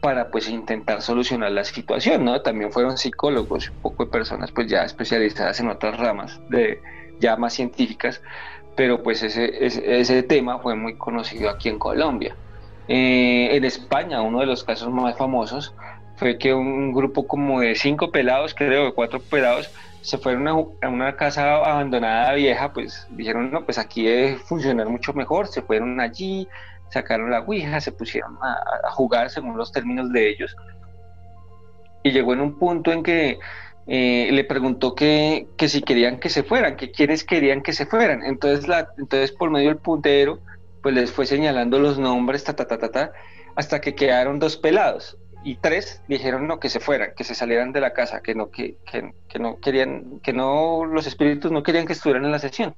para 0.00 0.30
pues 0.30 0.48
intentar 0.48 1.02
solucionar 1.02 1.52
la 1.52 1.64
situación, 1.64 2.24
¿no? 2.24 2.40
También 2.40 2.72
fueron 2.72 2.96
psicólogos, 2.96 3.70
un 3.70 3.82
poco 3.82 4.04
de 4.04 4.10
personas 4.10 4.52
pues 4.52 4.68
ya 4.68 4.84
especializadas 4.84 5.60
en 5.60 5.68
otras 5.68 5.98
ramas 5.98 6.40
de, 6.48 6.80
ya 7.18 7.36
más 7.36 7.54
científicas, 7.54 8.22
pero 8.76 9.02
pues 9.02 9.22
ese, 9.22 9.64
ese, 9.64 10.22
tema 10.22 10.58
fue 10.60 10.74
muy 10.74 10.96
conocido 10.96 11.50
aquí 11.50 11.68
en 11.68 11.78
Colombia. 11.78 12.36
Eh, 12.88 13.48
en 13.52 13.64
España, 13.64 14.22
uno 14.22 14.40
de 14.40 14.46
los 14.46 14.64
casos 14.64 14.90
más 14.90 15.16
famosos 15.16 15.74
fue 16.16 16.38
que 16.38 16.54
un 16.54 16.92
grupo 16.92 17.26
como 17.26 17.60
de 17.60 17.74
cinco 17.74 18.10
pelados, 18.10 18.54
creo, 18.54 18.86
de 18.86 18.92
cuatro 18.92 19.20
pelados, 19.20 19.70
se 20.06 20.18
fueron 20.18 20.46
a, 20.46 20.54
una 20.88 21.16
casa 21.16 21.56
abandonada 21.56 22.32
vieja, 22.34 22.72
pues 22.72 23.08
dijeron, 23.10 23.50
no, 23.50 23.64
pues 23.64 23.76
aquí 23.76 24.04
debe 24.04 24.36
funcionar 24.36 24.88
mucho 24.88 25.12
mejor, 25.12 25.48
se 25.48 25.62
fueron 25.62 26.00
allí, 26.00 26.46
sacaron 26.90 27.28
la 27.28 27.40
Ouija, 27.40 27.80
se 27.80 27.90
pusieron 27.90 28.38
a, 28.40 28.88
jugar 28.92 29.30
según 29.30 29.56
los 29.56 29.72
términos 29.72 30.12
de 30.12 30.30
ellos. 30.30 30.54
Y 32.04 32.12
llegó 32.12 32.34
en 32.34 32.40
un 32.40 32.56
punto 32.56 32.92
en 32.92 33.02
que 33.02 33.40
eh, 33.88 34.28
le 34.30 34.44
preguntó 34.44 34.94
que, 34.94 35.48
que, 35.56 35.68
si 35.68 35.82
querían 35.82 36.20
que 36.20 36.28
se 36.28 36.44
fueran, 36.44 36.76
que 36.76 36.92
quienes 36.92 37.24
querían 37.24 37.60
que 37.60 37.72
se 37.72 37.84
fueran. 37.84 38.22
Entonces, 38.22 38.64
entonces 38.98 39.32
por 39.32 39.50
medio 39.50 39.70
del 39.70 39.78
puntero, 39.78 40.38
pues 40.84 40.94
les 40.94 41.10
fue 41.10 41.26
señalando 41.26 41.80
los 41.80 41.98
nombres, 41.98 42.44
ta, 42.44 42.54
ta, 42.54 42.68
ta, 42.68 42.78
ta, 42.78 43.12
hasta 43.56 43.80
que 43.80 43.96
quedaron 43.96 44.38
dos 44.38 44.56
pelados. 44.56 45.18
Y 45.46 45.54
tres 45.54 46.02
dijeron 46.08 46.48
no, 46.48 46.58
que 46.58 46.68
se 46.68 46.80
fueran, 46.80 47.12
que 47.16 47.22
se 47.22 47.36
salieran 47.36 47.70
de 47.70 47.80
la 47.80 47.92
casa, 47.92 48.20
que 48.20 48.34
no, 48.34 48.50
que, 48.50 48.78
que, 48.84 49.12
que 49.28 49.38
no 49.38 49.60
querían, 49.60 50.18
que 50.18 50.32
no, 50.32 50.84
los 50.84 51.06
espíritus 51.06 51.52
no 51.52 51.62
querían 51.62 51.86
que 51.86 51.92
estuvieran 51.92 52.24
en 52.24 52.32
la 52.32 52.40
sesión. 52.40 52.74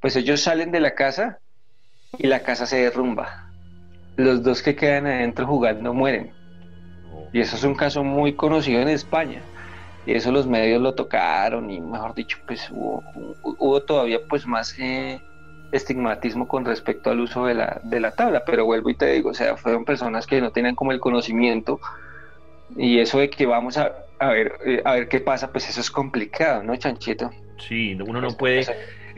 Pues 0.00 0.16
ellos 0.16 0.40
salen 0.40 0.70
de 0.70 0.80
la 0.80 0.94
casa 0.94 1.38
y 2.16 2.26
la 2.26 2.40
casa 2.40 2.64
se 2.64 2.78
derrumba. 2.78 3.50
Los 4.16 4.42
dos 4.42 4.62
que 4.62 4.74
quedan 4.74 5.06
adentro 5.06 5.46
jugando 5.46 5.92
mueren. 5.92 6.32
Y 7.34 7.40
eso 7.40 7.56
es 7.56 7.64
un 7.64 7.74
caso 7.74 8.02
muy 8.02 8.32
conocido 8.32 8.80
en 8.80 8.88
España 8.88 9.42
y 10.06 10.12
eso 10.12 10.32
los 10.32 10.46
medios 10.46 10.80
lo 10.80 10.94
tocaron 10.94 11.70
y 11.70 11.78
mejor 11.78 12.14
dicho 12.14 12.38
pues 12.46 12.70
hubo, 12.70 13.02
hubo 13.42 13.82
todavía 13.82 14.18
pues 14.30 14.46
más 14.46 14.74
eh, 14.78 15.20
estigmatismo 15.70 16.48
con 16.48 16.64
respecto 16.64 17.10
al 17.10 17.20
uso 17.20 17.46
de 17.46 17.54
la, 17.54 17.80
de 17.84 18.00
la 18.00 18.12
tabla 18.12 18.42
pero 18.44 18.64
vuelvo 18.64 18.90
y 18.90 18.96
te 18.96 19.06
digo 19.06 19.30
o 19.30 19.34
sea 19.34 19.56
fueron 19.56 19.84
personas 19.84 20.26
que 20.26 20.40
no 20.40 20.50
tenían 20.50 20.74
como 20.74 20.92
el 20.92 21.00
conocimiento 21.00 21.80
y 22.70 22.98
eso 22.98 23.18
de 23.18 23.30
que 23.30 23.46
vamos 23.46 23.76
a, 23.76 23.92
a 24.18 24.28
ver 24.28 24.52
eh, 24.64 24.82
a 24.84 24.94
ver 24.94 25.08
qué 25.08 25.20
pasa 25.20 25.52
pues 25.52 25.68
eso 25.68 25.80
es 25.80 25.90
complicado 25.90 26.62
no 26.62 26.76
chanchito 26.76 27.30
sí 27.58 27.94
uno 27.94 28.20
no 28.20 28.36
puede 28.36 28.64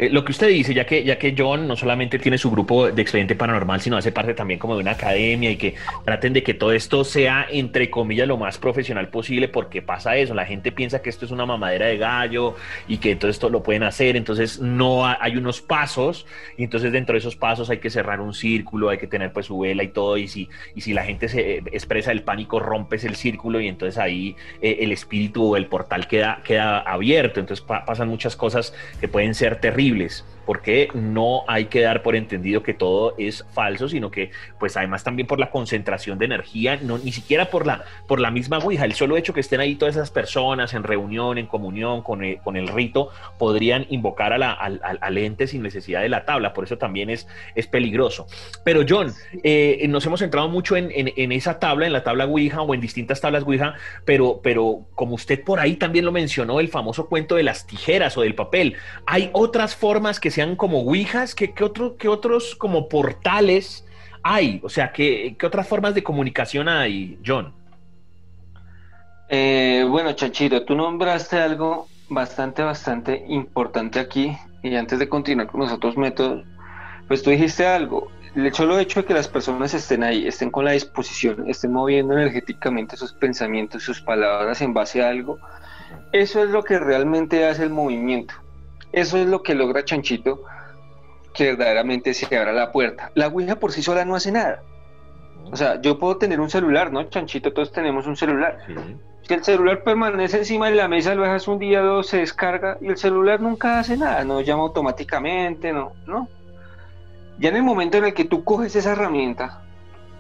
eh, 0.01 0.09
lo 0.09 0.25
que 0.25 0.33
usted 0.33 0.49
dice, 0.49 0.73
ya 0.73 0.87
que, 0.87 1.05
ya 1.05 1.19
que 1.19 1.35
John 1.37 1.69
no 1.69 1.77
solamente 1.77 2.19
tiene 2.19 2.39
su 2.39 2.51
grupo 2.51 2.91
de 2.91 3.03
expediente 3.03 3.35
paranormal, 3.35 3.83
sino 3.83 3.99
hace 3.99 4.13
parte 4.13 4.33
también 4.33 4.59
como 4.59 4.75
de 4.75 4.81
una 4.81 4.93
academia 4.93 5.51
y 5.51 5.57
que 5.57 5.75
traten 6.07 6.33
de 6.33 6.43
que 6.43 6.55
todo 6.55 6.73
esto 6.73 7.05
sea, 7.05 7.47
entre 7.51 7.91
comillas, 7.91 8.27
lo 8.27 8.39
más 8.39 8.57
profesional 8.57 9.09
posible, 9.09 9.49
porque 9.49 9.83
pasa 9.83 10.17
eso, 10.17 10.33
la 10.33 10.47
gente 10.47 10.73
piensa 10.73 11.03
que 11.03 11.11
esto 11.11 11.27
es 11.27 11.31
una 11.33 11.45
mamadera 11.45 11.85
de 11.85 11.99
gallo 11.99 12.55
y 12.89 12.97
que 12.97 13.15
todo 13.15 13.31
esto 13.31 13.51
lo 13.51 13.63
pueden 13.63 13.83
hacer, 13.83 14.17
entonces 14.17 14.59
no 14.59 15.05
hay 15.05 15.37
unos 15.37 15.61
pasos, 15.61 16.25
y 16.57 16.65
entonces 16.65 16.93
dentro 16.93 17.13
de 17.13 17.19
esos 17.19 17.37
pasos 17.37 17.69
hay 17.69 17.77
que 17.77 17.91
cerrar 17.91 18.23
un 18.23 18.33
círculo, 18.33 18.89
hay 18.89 18.97
que 18.97 19.07
tener 19.07 19.35
pues 19.35 19.45
su 19.45 19.59
vela 19.59 19.83
y 19.83 19.89
todo, 19.89 20.17
y 20.17 20.29
si, 20.29 20.49
y 20.75 20.81
si 20.81 20.95
la 20.95 21.05
gente 21.05 21.29
se 21.29 21.59
eh, 21.59 21.63
expresa 21.73 22.11
el 22.11 22.23
pánico, 22.23 22.59
rompes 22.59 23.05
el 23.05 23.17
círculo 23.17 23.61
y 23.61 23.69
entonces 23.69 23.99
ahí 23.99 24.35
eh, 24.63 24.79
el 24.81 24.93
espíritu 24.93 25.45
o 25.45 25.57
el 25.59 25.67
portal 25.67 26.09
queda, 26.09 26.41
queda 26.43 26.79
abierto, 26.79 27.39
entonces 27.39 27.63
pasan 27.67 28.09
muchas 28.09 28.35
cosas 28.35 28.73
que 28.99 29.07
pueden 29.07 29.35
ser 29.35 29.61
terribles 29.61 29.90
inservibles 29.91 30.25
porque 30.51 30.89
no 30.95 31.45
hay 31.47 31.67
que 31.67 31.81
dar 31.81 32.03
por 32.03 32.17
entendido 32.17 32.65
que 32.65 32.75
todo 32.75 33.15
es 33.19 33.47
falso, 33.53 33.89
sino 33.89 34.11
que 34.11 34.33
pues 34.59 34.77
además 34.77 35.05
también 35.05 35.29
por 35.29 35.39
la 35.39 35.49
concentración 35.49 36.19
de 36.19 36.25
energía, 36.25 36.77
no, 36.83 36.99
ni 36.99 37.13
siquiera 37.13 37.51
por 37.51 37.69
la, 37.69 37.85
por 38.09 38.19
la 38.19 38.33
misma 38.33 38.59
Ouija, 38.59 38.85
el 38.85 38.95
solo 38.95 39.17
hecho 39.17 39.33
que 39.33 39.39
estén 39.39 39.61
ahí 39.61 39.77
todas 39.77 39.95
esas 39.95 40.11
personas 40.11 40.75
en 40.75 40.83
reunión, 40.83 41.39
en 41.39 41.47
comunión 41.47 42.03
con 42.03 42.25
el, 42.25 42.39
con 42.39 42.57
el 42.57 42.67
rito, 42.67 43.11
podrían 43.39 43.87
invocar 43.91 44.33
a 44.33 44.39
la, 44.39 44.51
al, 44.51 45.19
ente 45.19 45.47
sin 45.47 45.63
necesidad 45.63 46.01
de 46.01 46.09
la 46.09 46.25
tabla, 46.25 46.53
por 46.53 46.65
eso 46.65 46.79
también 46.79 47.11
es, 47.11 47.29
es 47.55 47.69
peligroso. 47.69 48.27
Pero 48.65 48.81
John, 48.89 49.13
eh, 49.45 49.87
nos 49.89 50.05
hemos 50.07 50.19
centrado 50.19 50.49
mucho 50.49 50.77
en, 50.77 50.91
en, 50.93 51.31
esa 51.31 51.61
tabla, 51.61 51.87
en 51.87 51.93
la 51.93 52.03
tabla 52.03 52.27
Ouija 52.27 52.61
o 52.61 52.75
en 52.75 52.81
distintas 52.81 53.21
tablas 53.21 53.45
Ouija, 53.45 53.75
pero, 54.05 54.41
pero 54.43 54.89
como 54.97 55.15
usted 55.15 55.45
por 55.45 55.61
ahí 55.61 55.77
también 55.77 56.05
lo 56.05 56.11
mencionó, 56.11 56.59
el 56.59 56.67
famoso 56.67 57.09
cuento 57.09 57.37
de 57.37 57.45
las 57.45 57.69
tijeras 57.69 58.19
o 58.19 58.23
del 58.23 58.35
papel, 58.35 58.75
hay 59.07 59.31
otras 59.33 59.77
formas 59.77 60.19
que 60.19 60.33
sean 60.41 60.57
como 60.57 60.81
Ouijas? 60.81 61.35
¿Qué, 61.35 61.53
otro, 61.63 61.99
qué 61.99 62.09
otros 62.09 62.55
como 62.55 62.89
portales 62.89 63.85
hay? 64.23 64.59
O 64.65 64.71
sea, 64.71 64.91
¿qué, 64.91 65.37
qué 65.39 65.45
otras 65.45 65.69
formas 65.69 65.95
de 65.95 66.03
comunicación 66.03 66.67
hay, 66.67 67.19
John? 67.25 67.53
Eh, 69.29 69.85
bueno, 69.87 70.13
Chanchito, 70.13 70.65
tú 70.65 70.75
nombraste 70.75 71.37
algo 71.39 71.89
bastante, 72.09 72.63
bastante 72.63 73.23
importante 73.29 74.01
aquí. 74.01 74.35
Y 74.63 74.75
antes 74.77 74.99
de 74.99 75.11
continuar 75.11 75.49
con 75.49 75.61
los 75.61 75.73
otros 75.73 75.99
métodos, 75.99 76.43
pues 77.07 77.23
tú 77.23 77.29
dijiste 77.29 77.67
algo. 77.67 78.11
El 78.35 78.55
solo 78.55 78.79
hecho 78.79 79.03
de 79.03 79.09
que 79.09 79.13
las 79.13 79.29
personas 79.29 79.75
estén 79.75 80.03
ahí, 80.03 80.27
estén 80.27 80.51
con 80.51 80.65
la 80.65 80.73
disposición, 80.73 81.51
estén 81.51 81.73
moviendo 81.73 82.15
energéticamente 82.15 82.97
sus 82.97 83.13
pensamientos, 83.13 83.83
sus 83.83 84.01
palabras 84.01 84.63
en 84.63 84.73
base 84.73 85.03
a 85.03 85.11
algo, 85.11 85.39
eso 86.13 86.43
es 86.43 86.49
lo 86.49 86.63
que 86.63 86.79
realmente 86.79 87.47
hace 87.47 87.65
el 87.65 87.71
movimiento. 87.71 88.35
Eso 88.93 89.19
es 89.19 89.27
lo 89.27 89.43
que 89.43 89.55
logra 89.55 89.85
Chanchito, 89.85 90.43
que 91.33 91.45
verdaderamente 91.45 92.15
se 92.15 92.37
abra 92.37 92.53
la 92.53 92.73
puerta. 92.73 93.13
La 93.15 93.29
Ouija 93.29 93.57
por 93.57 93.73
sí 93.73 93.83
sola 93.83 94.05
no 94.05 94.17
hace 94.17 94.33
nada. 94.33 94.63
O 95.53 95.57
sea, 95.57 95.81
yo 95.81 95.99
puedo 95.99 96.17
tener 96.17 96.41
un 96.41 96.51
celular, 96.51 96.93
¿no? 96.93 97.05
Chanchito, 97.05 97.53
todos 97.53 97.73
tenemos 97.73 98.07
un 98.07 98.17
celular. 98.17 98.59
que 99.27 99.35
el 99.35 99.45
celular 99.45 99.85
permanece 99.85 100.39
encima 100.39 100.69
de 100.69 100.77
la 100.77 100.89
mesa, 100.89 101.15
lo 101.15 101.23
dejas 101.23 101.47
un 101.47 101.59
día, 101.59 101.81
dos, 101.81 102.09
se 102.09 102.19
descarga 102.19 102.79
y 102.81 102.89
el 102.89 102.97
celular 102.97 103.41
nunca 103.41 103.79
hace 103.79 103.97
nada, 103.97 104.25
no 104.25 104.41
llama 104.41 104.65
automáticamente, 104.65 105.73
no, 105.73 105.93
no. 106.07 106.29
Ya 107.39 107.49
en 107.49 107.57
el 107.57 107.63
momento 107.63 107.99
en 107.99 108.07
el 108.07 108.15
que 108.15 108.25
tú 108.25 108.45
coges 108.45 108.75
esa 108.77 108.93
herramienta, 108.93 109.63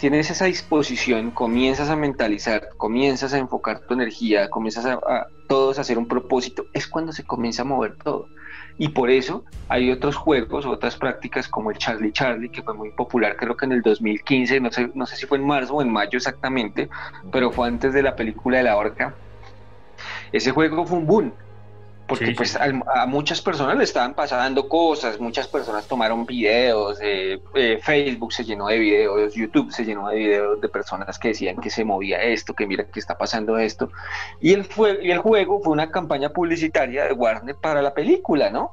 tienes 0.00 0.30
esa 0.30 0.46
disposición, 0.46 1.30
comienzas 1.30 1.90
a 1.90 1.96
mentalizar, 1.96 2.70
comienzas 2.78 3.34
a 3.34 3.38
enfocar 3.38 3.80
tu 3.80 3.92
energía, 3.92 4.48
comienzas 4.48 4.86
a, 4.86 5.26
todos 5.46 5.76
a 5.76 5.82
hacer 5.82 5.98
un 5.98 6.08
propósito, 6.08 6.64
es 6.72 6.86
cuando 6.86 7.12
se 7.12 7.24
comienza 7.24 7.62
a 7.62 7.66
mover 7.66 7.96
todo. 7.96 8.26
Y 8.78 8.88
por 8.88 9.10
eso 9.10 9.44
hay 9.68 9.90
otros 9.90 10.16
juegos, 10.16 10.66
otras 10.66 10.96
prácticas 10.96 11.48
como 11.48 11.70
el 11.70 11.78
Charlie 11.78 12.12
Charlie, 12.12 12.50
que 12.50 12.62
fue 12.62 12.74
muy 12.74 12.90
popular, 12.90 13.36
creo 13.36 13.56
que 13.56 13.66
en 13.66 13.72
el 13.72 13.82
2015, 13.82 14.60
no 14.60 14.70
sé, 14.70 14.90
no 14.94 15.06
sé 15.06 15.16
si 15.16 15.26
fue 15.26 15.38
en 15.38 15.46
marzo 15.46 15.74
o 15.74 15.82
en 15.82 15.92
mayo 15.92 16.16
exactamente, 16.16 16.88
pero 17.30 17.50
fue 17.50 17.68
antes 17.68 17.92
de 17.92 18.02
la 18.02 18.16
película 18.16 18.58
de 18.58 18.64
la 18.64 18.76
orca. 18.76 19.14
Ese 20.32 20.50
juego 20.50 20.86
fue 20.86 20.98
un 20.98 21.06
boom 21.06 21.32
porque 22.10 22.32
pues 22.32 22.56
A, 22.56 23.06
muchas 23.06 23.40
personas 23.40 23.76
le 23.78 23.84
estaban 23.84 24.14
pasando 24.14 24.68
cosas, 24.68 25.20
muchas 25.20 25.46
personas 25.46 25.86
tomaron 25.86 26.26
videos, 26.26 26.98
eh, 27.00 27.40
eh, 27.54 27.78
Facebook 27.80 28.32
se 28.32 28.44
llenó 28.44 28.66
de 28.66 28.78
videos, 28.80 29.32
YouTube 29.32 29.70
se 29.70 29.84
llenó 29.84 30.08
de 30.08 30.16
videos 30.16 30.60
de 30.60 30.68
personas 30.68 31.20
que 31.20 31.28
decían 31.28 31.58
que 31.58 31.70
se 31.70 31.84
movía 31.84 32.20
esto, 32.20 32.52
que 32.52 32.66
mira 32.66 32.84
que 32.84 32.98
está 32.98 33.16
pasando 33.16 33.58
esto, 33.58 33.92
y 34.40 34.52
el, 34.54 34.64
fue, 34.64 34.98
y 35.00 35.12
el 35.12 35.18
juego 35.18 35.60
fue 35.62 35.72
una 35.72 35.92
campaña 35.92 36.30
publicitaria 36.30 37.04
de 37.04 37.12
Warner 37.12 37.54
para 37.54 37.80
la 37.80 37.94
película, 37.94 38.50
¿no? 38.50 38.72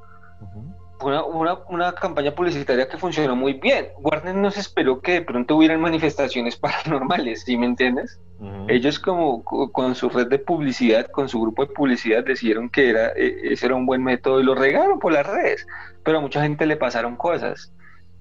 Una, 1.02 1.24
una, 1.24 1.60
una, 1.70 1.94
campaña 1.94 2.32
publicitaria 2.32 2.88
que 2.88 2.98
funcionó 2.98 3.36
muy 3.36 3.54
bien. 3.54 3.90
Warner 4.00 4.36
no 4.36 4.52
se 4.52 4.60
esperó 4.60 5.02
que 5.02 5.14
de 5.14 5.22
pronto 5.22 5.56
hubieran 5.56 5.82
manifestaciones 5.82 6.56
paranormales, 6.58 7.44
¿sí 7.44 7.58
me 7.58 7.66
entiendes? 7.66 8.20
Ellos 8.68 9.00
como 9.00 9.44
con 9.44 9.96
su 9.96 10.10
red 10.10 10.28
de 10.28 10.38
publicidad, 10.38 11.08
con 11.08 11.28
su 11.28 11.42
grupo 11.42 11.66
de 11.66 11.74
publicidad, 11.74 12.24
decidieron 12.24 12.70
que 12.70 12.90
era, 12.90 13.08
e, 13.16 13.54
ese 13.54 13.66
era 13.66 13.76
un 13.76 13.88
buen 13.88 14.04
método 14.04 14.40
y 14.40 14.44
lo 14.44 14.54
regaron 14.54 15.00
por 15.00 15.12
las 15.12 15.26
redes, 15.26 15.66
pero 16.04 16.20
a 16.20 16.22
mucha 16.22 16.44
gente 16.44 16.68
le 16.68 16.78
pasaron 16.78 17.16
cosas 17.16 17.74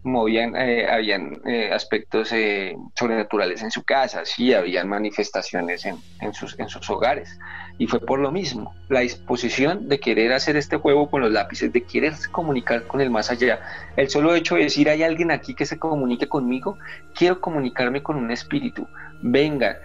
movían, 0.07 0.55
eh, 0.57 0.87
habían 0.88 1.40
eh, 1.45 1.71
aspectos 1.73 2.33
eh, 2.33 2.77
sobrenaturales 2.95 3.62
en 3.62 3.71
su 3.71 3.83
casa, 3.83 4.25
sí, 4.25 4.55
habían 4.55 4.88
manifestaciones 4.88 5.85
en, 5.85 5.97
en, 6.21 6.33
sus, 6.33 6.59
en 6.59 6.69
sus 6.69 6.88
hogares. 6.88 7.38
Y 7.79 7.87
fue 7.87 8.01
por 8.01 8.19
lo 8.19 8.33
mismo, 8.33 8.75
la 8.88 9.01
disposición 9.01 9.88
de 9.88 10.01
querer 10.01 10.33
hacer 10.33 10.57
este 10.57 10.77
juego 10.77 11.11
con 11.11 11.21
los 11.21 11.31
lápices, 11.31 11.73
de 11.73 11.83
querer 11.83 12.14
comunicar 12.33 12.85
con 12.85 13.01
el 13.01 13.11
más 13.11 13.31
allá. 13.31 13.61
El 13.97 14.09
solo 14.09 14.35
hecho 14.35 14.55
de 14.55 14.62
decir, 14.62 14.88
hay 14.88 15.03
alguien 15.03 15.31
aquí 15.31 15.55
que 15.55 15.66
se 15.66 15.79
comunique 15.79 16.29
conmigo, 16.29 16.79
quiero 17.14 17.40
comunicarme 17.40 18.03
con 18.03 18.16
un 18.16 18.31
espíritu, 18.31 18.87
venga. 19.21 19.79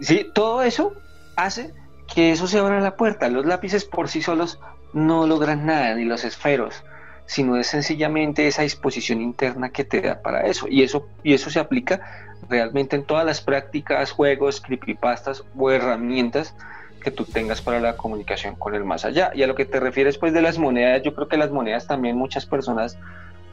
Sí, 0.00 0.30
todo 0.34 0.62
eso 0.62 0.94
hace 1.36 1.72
que 2.12 2.32
eso 2.32 2.46
se 2.46 2.58
abra 2.58 2.80
la 2.80 2.96
puerta. 2.96 3.28
Los 3.28 3.46
lápices 3.46 3.84
por 3.84 4.08
sí 4.08 4.20
solos 4.20 4.58
no 4.92 5.26
logran 5.26 5.64
nada, 5.64 5.94
ni 5.94 6.04
los 6.04 6.24
esferos 6.24 6.82
sino 7.30 7.56
es 7.56 7.68
sencillamente 7.68 8.48
esa 8.48 8.62
disposición 8.62 9.20
interna 9.20 9.70
que 9.70 9.84
te 9.84 10.00
da 10.00 10.20
para 10.20 10.40
eso. 10.48 10.66
Y 10.68 10.82
eso, 10.82 11.06
y 11.22 11.32
eso 11.32 11.48
se 11.48 11.60
aplica 11.60 12.00
realmente 12.48 12.96
en 12.96 13.04
todas 13.04 13.24
las 13.24 13.40
prácticas, 13.40 14.10
juegos, 14.10 14.60
creepypastas 14.60 15.44
o 15.56 15.70
herramientas 15.70 16.56
que 17.00 17.12
tú 17.12 17.24
tengas 17.24 17.62
para 17.62 17.78
la 17.78 17.96
comunicación 17.96 18.56
con 18.56 18.74
el 18.74 18.84
más 18.84 19.04
allá. 19.04 19.30
Y 19.32 19.44
a 19.44 19.46
lo 19.46 19.54
que 19.54 19.64
te 19.64 19.78
refieres 19.78 20.18
pues 20.18 20.32
de 20.32 20.42
las 20.42 20.58
monedas, 20.58 21.02
yo 21.04 21.14
creo 21.14 21.28
que 21.28 21.36
las 21.36 21.52
monedas 21.52 21.86
también 21.86 22.16
muchas 22.16 22.46
personas 22.46 22.98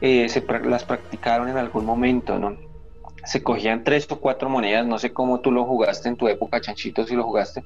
eh, 0.00 0.28
se, 0.28 0.44
las 0.64 0.82
practicaron 0.82 1.48
en 1.48 1.56
algún 1.56 1.84
momento, 1.84 2.36
¿no? 2.36 2.56
Se 3.24 3.44
cogían 3.44 3.84
tres 3.84 4.08
o 4.10 4.18
cuatro 4.18 4.48
monedas, 4.48 4.88
no 4.88 4.98
sé 4.98 5.12
cómo 5.12 5.38
tú 5.38 5.52
lo 5.52 5.64
jugaste 5.64 6.08
en 6.08 6.16
tu 6.16 6.26
época, 6.26 6.60
Chanchito, 6.60 7.06
si 7.06 7.14
lo 7.14 7.22
jugaste. 7.22 7.62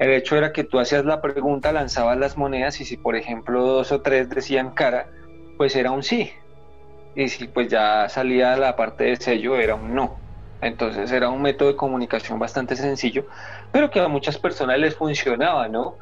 El 0.00 0.10
hecho 0.10 0.36
era 0.36 0.52
que 0.52 0.64
tú 0.64 0.80
hacías 0.80 1.04
la 1.04 1.20
pregunta, 1.20 1.70
lanzabas 1.70 2.18
las 2.18 2.36
monedas 2.36 2.80
y 2.80 2.84
si 2.84 2.96
por 2.96 3.14
ejemplo 3.14 3.62
dos 3.62 3.92
o 3.92 4.00
tres 4.00 4.28
decían 4.28 4.70
cara, 4.70 5.06
pues 5.56 5.76
era 5.76 5.90
un 5.90 6.02
sí. 6.02 6.30
Y 7.14 7.28
si 7.28 7.46
pues 7.46 7.68
ya 7.68 8.08
salía 8.08 8.56
la 8.56 8.74
parte 8.76 9.04
de 9.04 9.16
sello, 9.16 9.56
era 9.56 9.74
un 9.74 9.94
no. 9.94 10.16
Entonces 10.60 11.10
era 11.10 11.28
un 11.28 11.42
método 11.42 11.68
de 11.68 11.76
comunicación 11.76 12.38
bastante 12.38 12.76
sencillo, 12.76 13.26
pero 13.72 13.90
que 13.90 14.00
a 14.00 14.08
muchas 14.08 14.38
personas 14.38 14.78
les 14.78 14.94
funcionaba, 14.94 15.68
¿no? 15.68 15.96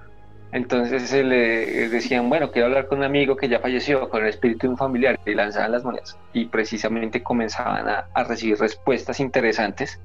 Entonces 0.53 1.09
se 1.09 1.23
le 1.23 1.89
decían, 1.89 2.29
bueno, 2.29 2.51
quiero 2.51 2.67
hablar 2.67 2.87
con 2.87 2.99
un 2.99 3.05
amigo 3.05 3.37
que 3.37 3.49
ya 3.49 3.61
falleció, 3.61 4.09
con 4.09 4.23
el 4.23 4.29
espíritu 4.29 4.67
de 4.67 4.73
un 4.73 4.77
familiar, 4.77 5.19
y 5.25 5.35
lanzaban 5.35 5.73
las 5.73 5.85
monedas. 5.85 6.19
Y 6.33 6.47
precisamente 6.47 7.23
comenzaban 7.23 7.89
a 7.89 8.25
recibir 8.25 8.59
respuestas 8.59 9.21
interesantes, 9.21 10.01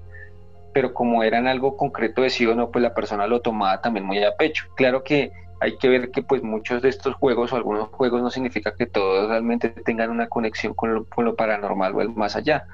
pero 0.75 0.93
como 0.93 1.23
eran 1.23 1.47
algo 1.47 1.77
concreto 1.77 2.21
de 2.21 2.29
sí 2.29 2.45
o 2.45 2.53
no, 2.53 2.69
pues 2.69 2.83
la 2.83 2.93
persona 2.93 3.27
lo 3.27 3.39
tomaba 3.39 3.79
también 3.79 4.05
muy 4.05 4.21
a 4.21 4.35
pecho. 4.35 4.65
Claro 4.75 5.05
que 5.05 5.31
hay 5.61 5.77
que 5.77 5.87
ver 5.87 6.11
que 6.11 6.21
pues 6.21 6.43
muchos 6.43 6.81
de 6.81 6.89
estos 6.89 7.15
juegos 7.15 7.53
o 7.53 7.55
algunos 7.55 7.87
juegos 7.87 8.21
no 8.21 8.29
significa 8.29 8.75
que 8.75 8.85
todos 8.85 9.29
realmente 9.29 9.69
tengan 9.69 10.09
una 10.09 10.27
conexión 10.27 10.73
con 10.73 10.93
lo, 10.93 11.35
paranormal 11.37 11.95
o 11.95 12.01
el 12.01 12.09
más 12.09 12.35
allá, 12.35 12.65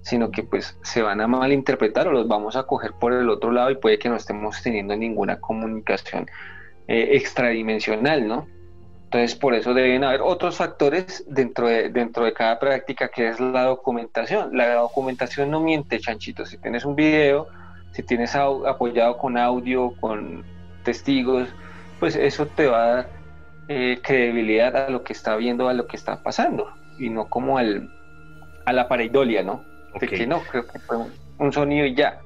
sino 0.00 0.30
que 0.30 0.42
pues 0.42 0.78
se 0.82 1.02
van 1.02 1.20
a 1.20 1.26
malinterpretar 1.26 2.08
o 2.08 2.12
los 2.12 2.26
vamos 2.26 2.56
a 2.56 2.62
coger 2.62 2.94
por 2.98 3.12
el 3.12 3.28
otro 3.28 3.52
lado 3.52 3.70
y 3.70 3.76
puede 3.76 3.98
que 3.98 4.08
no 4.08 4.16
estemos 4.16 4.62
teniendo 4.62 4.96
ninguna 4.96 5.38
comunicación 5.38 6.30
eh, 6.88 7.10
extradimensional, 7.12 8.26
¿no? 8.26 8.46
Entonces 9.10 9.34
por 9.34 9.56
eso 9.56 9.74
deben 9.74 10.04
haber 10.04 10.20
otros 10.22 10.56
factores 10.56 11.24
dentro 11.26 11.66
de, 11.66 11.88
dentro 11.88 12.24
de 12.24 12.32
cada 12.32 12.60
práctica 12.60 13.08
que 13.08 13.26
es 13.26 13.40
la 13.40 13.64
documentación. 13.64 14.56
La 14.56 14.72
documentación 14.74 15.50
no 15.50 15.58
miente, 15.58 15.98
chanchito. 15.98 16.46
Si 16.46 16.58
tienes 16.58 16.84
un 16.84 16.94
video, 16.94 17.48
si 17.90 18.04
tienes 18.04 18.36
apoyado 18.36 19.18
con 19.18 19.36
audio, 19.36 19.94
con 20.00 20.44
testigos, 20.84 21.48
pues 21.98 22.14
eso 22.14 22.46
te 22.46 22.68
va 22.68 22.84
a 22.84 22.86
dar 22.86 23.08
eh, 23.66 23.98
credibilidad 24.00 24.76
a 24.76 24.90
lo 24.90 25.02
que 25.02 25.12
está 25.12 25.34
viendo, 25.34 25.68
a 25.68 25.74
lo 25.74 25.88
que 25.88 25.96
está 25.96 26.22
pasando, 26.22 26.72
y 26.96 27.10
no 27.10 27.28
como 27.28 27.58
al, 27.58 27.92
a 28.64 28.72
la 28.72 28.86
pareidolia, 28.86 29.42
¿no? 29.42 29.64
De 29.98 30.06
que 30.06 30.24
no, 30.24 30.40
creo 30.42 30.68
que 30.68 30.78
fue 30.78 30.98
un 31.38 31.52
sonido 31.52 31.84
y 31.84 31.96
ya. 31.96 32.20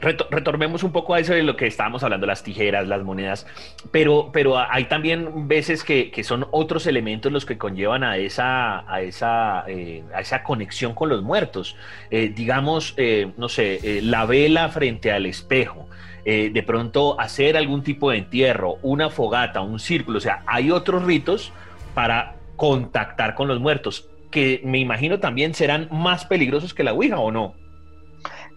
Retornemos 0.00 0.82
un 0.82 0.92
poco 0.92 1.14
a 1.14 1.20
eso 1.20 1.32
de 1.32 1.42
lo 1.42 1.56
que 1.56 1.66
estábamos 1.66 2.02
hablando, 2.02 2.26
las 2.26 2.42
tijeras, 2.42 2.86
las 2.86 3.02
monedas, 3.02 3.46
pero, 3.90 4.30
pero 4.32 4.58
hay 4.58 4.84
también 4.84 5.48
veces 5.48 5.84
que, 5.84 6.12
son 6.22 6.46
otros 6.50 6.86
elementos 6.86 7.32
los 7.32 7.46
que 7.46 7.56
conllevan 7.56 8.04
a 8.04 8.16
esa, 8.16 8.90
a 8.92 9.00
esa, 9.00 9.64
eh, 9.68 10.02
a 10.14 10.20
esa 10.20 10.42
conexión 10.42 10.94
con 10.94 11.08
los 11.08 11.22
muertos. 11.22 11.76
Eh, 12.10 12.32
digamos, 12.34 12.94
no 13.36 13.48
sé, 13.48 14.00
la 14.02 14.26
vela 14.26 14.68
frente 14.68 15.12
al 15.12 15.26
espejo. 15.26 15.88
Eh, 16.28 16.50
de 16.52 16.64
pronto 16.64 17.20
hacer 17.20 17.56
algún 17.56 17.84
tipo 17.84 18.10
de 18.10 18.18
entierro, 18.18 18.78
una 18.82 19.10
fogata, 19.10 19.60
un 19.60 19.78
círculo, 19.78 20.18
o 20.18 20.20
sea, 20.20 20.42
hay 20.48 20.72
otros 20.72 21.04
ritos 21.04 21.52
para 21.94 22.34
contactar 22.56 23.36
con 23.36 23.46
los 23.46 23.60
muertos, 23.60 24.08
que 24.32 24.60
me 24.64 24.80
imagino 24.80 25.20
también 25.20 25.54
serán 25.54 25.88
más 25.92 26.24
peligrosos 26.24 26.74
que 26.74 26.82
la 26.82 26.94
Ouija, 26.94 27.20
¿o 27.20 27.30
no? 27.30 27.54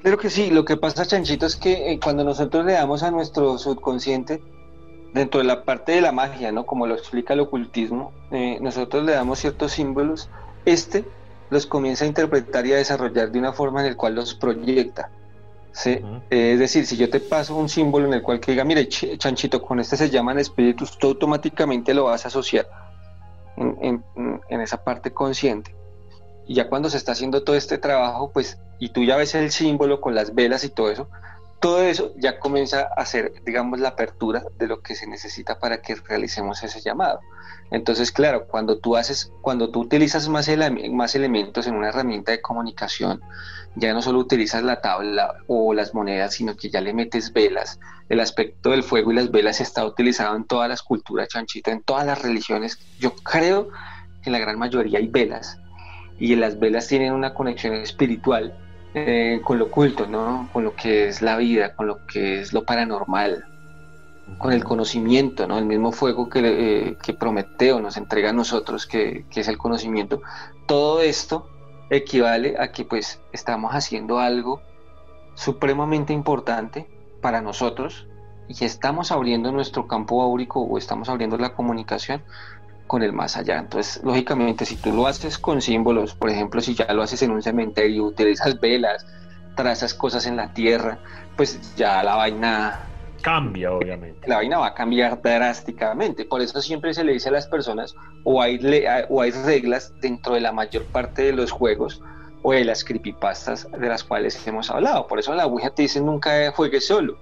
Claro 0.01 0.17
que 0.17 0.29
sí, 0.29 0.49
lo 0.49 0.63
que 0.63 0.77
pasa, 0.77 1.05
Chanchito, 1.05 1.45
es 1.45 1.55
que 1.55 1.91
eh, 1.91 1.99
cuando 2.01 2.23
nosotros 2.23 2.65
le 2.65 2.73
damos 2.73 3.03
a 3.03 3.11
nuestro 3.11 3.57
subconsciente, 3.57 4.41
dentro 5.13 5.39
de 5.39 5.45
la 5.45 5.63
parte 5.63 5.93
de 5.93 6.01
la 6.01 6.11
magia, 6.11 6.51
¿no? 6.51 6.65
Como 6.65 6.87
lo 6.87 6.95
explica 6.95 7.33
el 7.33 7.41
ocultismo, 7.41 8.13
eh, 8.31 8.59
nosotros 8.61 9.03
le 9.03 9.13
damos 9.13 9.39
ciertos 9.39 9.73
símbolos, 9.73 10.29
este 10.65 11.05
los 11.49 11.65
comienza 11.65 12.05
a 12.05 12.07
interpretar 12.07 12.65
y 12.67 12.73
a 12.73 12.77
desarrollar 12.77 13.31
de 13.31 13.39
una 13.39 13.53
forma 13.53 13.81
en 13.81 13.89
la 13.89 13.95
cual 13.95 14.15
los 14.15 14.35
proyecta. 14.35 15.09
¿sí? 15.71 15.99
es 16.29 16.59
decir, 16.59 16.85
si 16.85 16.97
yo 16.97 17.09
te 17.09 17.19
paso 17.19 17.55
un 17.55 17.69
símbolo 17.69 18.07
en 18.07 18.13
el 18.13 18.21
cual 18.21 18.39
que 18.39 18.51
diga, 18.51 18.63
mire, 18.63 18.87
chanchito, 18.87 19.61
con 19.61 19.79
este 19.79 19.97
se 19.97 20.09
llaman 20.09 20.39
espíritus, 20.39 20.97
tú 20.97 21.07
automáticamente 21.07 21.93
lo 21.93 22.05
vas 22.05 22.25
a 22.25 22.27
asociar 22.27 22.67
en, 23.57 24.03
esa 24.49 24.83
parte 24.83 25.11
consciente. 25.11 25.75
Y 26.47 26.55
ya 26.55 26.67
cuando 26.69 26.89
se 26.89 26.97
está 26.97 27.11
haciendo 27.13 27.43
todo 27.43 27.55
este 27.55 27.77
trabajo, 27.77 28.31
pues, 28.31 28.59
y 28.79 28.89
tú 28.89 29.03
ya 29.03 29.17
ves 29.17 29.35
el 29.35 29.51
símbolo 29.51 30.01
con 30.01 30.15
las 30.15 30.33
velas 30.33 30.63
y 30.63 30.69
todo 30.69 30.89
eso, 30.89 31.09
todo 31.59 31.81
eso 31.81 32.13
ya 32.15 32.39
comienza 32.39 32.87
a 32.95 33.05
ser, 33.05 33.33
digamos, 33.43 33.79
la 33.79 33.89
apertura 33.89 34.43
de 34.57 34.67
lo 34.67 34.81
que 34.81 34.95
se 34.95 35.07
necesita 35.07 35.59
para 35.59 35.81
que 35.81 35.95
realicemos 35.95 36.63
ese 36.63 36.79
llamado. 36.79 37.19
Entonces, 37.69 38.11
claro, 38.11 38.47
cuando 38.47 38.79
tú 38.79 38.95
haces, 38.95 39.31
cuando 39.41 39.69
tú 39.69 39.81
utilizas 39.81 40.29
más, 40.29 40.49
más 40.91 41.15
elementos 41.15 41.67
en 41.67 41.75
una 41.75 41.89
herramienta 41.89 42.31
de 42.31 42.41
comunicación, 42.41 43.21
ya 43.75 43.93
no 43.93 44.01
solo 44.01 44.19
utilizas 44.19 44.63
la 44.63 44.81
tabla 44.81 45.35
o 45.47 45.73
las 45.73 45.93
monedas, 45.93 46.33
sino 46.33 46.55
que 46.55 46.69
ya 46.69 46.81
le 46.81 46.93
metes 46.93 47.33
velas. 47.33 47.79
El 48.07 48.21
aspecto 48.21 48.71
del 48.71 48.81
fuego 48.81 49.11
y 49.11 49.15
las 49.15 49.29
velas 49.29 49.59
está 49.59 49.85
utilizado 49.85 50.35
en 50.35 50.45
todas 50.45 50.69
las 50.69 50.81
culturas 50.81 51.27
chanchita, 51.27 51.71
en 51.71 51.83
todas 51.83 52.05
las 52.05 52.21
religiones. 52.21 52.79
Yo 52.99 53.13
creo 53.15 53.67
que 54.23 54.29
en 54.29 54.31
la 54.31 54.39
gran 54.39 54.57
mayoría 54.57 54.99
hay 54.99 55.07
velas 55.07 55.59
y 56.17 56.35
las 56.35 56.57
velas 56.57 56.87
tienen 56.87 57.13
una 57.13 57.33
conexión 57.33 57.75
espiritual 57.75 58.57
eh, 58.93 59.41
con 59.43 59.59
lo 59.59 59.65
oculto, 59.65 60.07
¿no? 60.07 60.49
Con 60.51 60.63
lo 60.63 60.75
que 60.75 61.07
es 61.07 61.21
la 61.21 61.37
vida, 61.37 61.75
con 61.75 61.87
lo 61.87 62.05
que 62.05 62.41
es 62.41 62.53
lo 62.53 62.63
paranormal, 62.63 63.45
con 64.37 64.53
el 64.53 64.63
conocimiento, 64.63 65.47
¿no? 65.47 65.57
El 65.57 65.65
mismo 65.65 65.91
fuego 65.91 66.29
que, 66.29 66.39
eh, 66.43 66.97
que 67.01 67.13
Prometeo 67.13 67.79
nos 67.79 67.97
entrega 67.97 68.31
a 68.31 68.33
nosotros, 68.33 68.85
que, 68.87 69.25
que, 69.29 69.41
es 69.41 69.47
el 69.47 69.57
conocimiento. 69.57 70.21
Todo 70.65 71.01
esto 71.01 71.49
equivale 71.89 72.55
a 72.59 72.71
que 72.71 72.83
pues 72.83 73.21
estamos 73.31 73.73
haciendo 73.73 74.19
algo 74.19 74.61
supremamente 75.35 76.13
importante 76.13 76.87
para 77.21 77.41
nosotros 77.41 78.07
y 78.47 78.63
estamos 78.65 79.11
abriendo 79.11 79.51
nuestro 79.51 79.87
campo 79.87 80.21
áurico 80.23 80.61
o 80.61 80.77
estamos 80.77 81.09
abriendo 81.09 81.37
la 81.37 81.53
comunicación 81.53 82.23
con 82.89 83.03
el 83.03 83.13
más 83.13 83.37
allá. 83.37 83.59
Entonces, 83.59 84.03
lógicamente, 84.03 84.65
si 84.65 84.75
tú 84.75 84.91
lo 84.91 85.05
haces 85.05 85.37
con 85.37 85.61
símbolos, 85.61 86.15
por 86.15 86.31
ejemplo, 86.31 86.59
si 86.59 86.73
ya 86.73 86.91
lo 86.91 87.03
haces 87.03 87.21
en 87.21 87.29
un 87.29 87.43
cementerio, 87.43 88.03
utilizas 88.03 88.59
velas, 88.59 89.05
trazas 89.55 89.93
cosas 89.93 90.25
en 90.25 90.35
la 90.35 90.55
tierra, 90.55 90.97
pues 91.37 91.75
ya 91.75 92.01
la 92.01 92.15
vaina 92.15 92.79
cambia, 93.21 93.71
obviamente. 93.71 94.27
La 94.27 94.37
vaina 94.37 94.57
va 94.57 94.67
a 94.69 94.73
cambiar 94.73 95.21
drásticamente. 95.21 96.25
Por 96.25 96.41
eso 96.41 96.59
siempre 96.63 96.95
se 96.95 97.03
le 97.03 97.13
dice 97.13 97.29
a 97.29 97.31
las 97.31 97.45
personas, 97.45 97.93
o 98.23 98.41
hay, 98.41 98.59
o 99.07 99.21
hay 99.21 99.31
reglas 99.31 99.93
dentro 100.01 100.33
de 100.33 100.41
la 100.41 100.51
mayor 100.51 100.83
parte 100.85 101.21
de 101.21 101.33
los 101.33 101.51
juegos 101.51 102.01
o 102.41 102.53
de 102.53 102.65
las 102.65 102.83
creepypastas 102.83 103.69
de 103.71 103.87
las 103.87 104.03
cuales 104.03 104.47
hemos 104.47 104.71
hablado. 104.71 105.05
Por 105.05 105.19
eso 105.19 105.35
la 105.35 105.45
Ouija 105.45 105.69
te 105.69 105.83
dice 105.83 106.01
nunca 106.01 106.51
juegue 106.53 106.81
solo. 106.81 107.19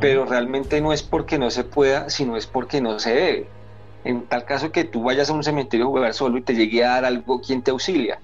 Pero 0.00 0.24
realmente 0.24 0.80
no 0.80 0.92
es 0.92 1.02
porque 1.02 1.38
no 1.38 1.50
se 1.50 1.64
pueda, 1.64 2.08
sino 2.08 2.36
es 2.36 2.46
porque 2.46 2.80
no 2.80 2.98
se 2.98 3.14
debe 3.14 3.59
en 4.04 4.26
tal 4.26 4.44
caso 4.44 4.72
que 4.72 4.84
tú 4.84 5.02
vayas 5.02 5.30
a 5.30 5.32
un 5.32 5.44
cementerio 5.44 5.86
a 5.86 5.88
jugar 5.88 6.14
solo 6.14 6.38
y 6.38 6.42
te 6.42 6.54
llegue 6.54 6.84
a 6.84 6.90
dar 6.90 7.04
algo, 7.04 7.40
¿quién 7.40 7.62
te 7.62 7.70
auxilia? 7.70 8.20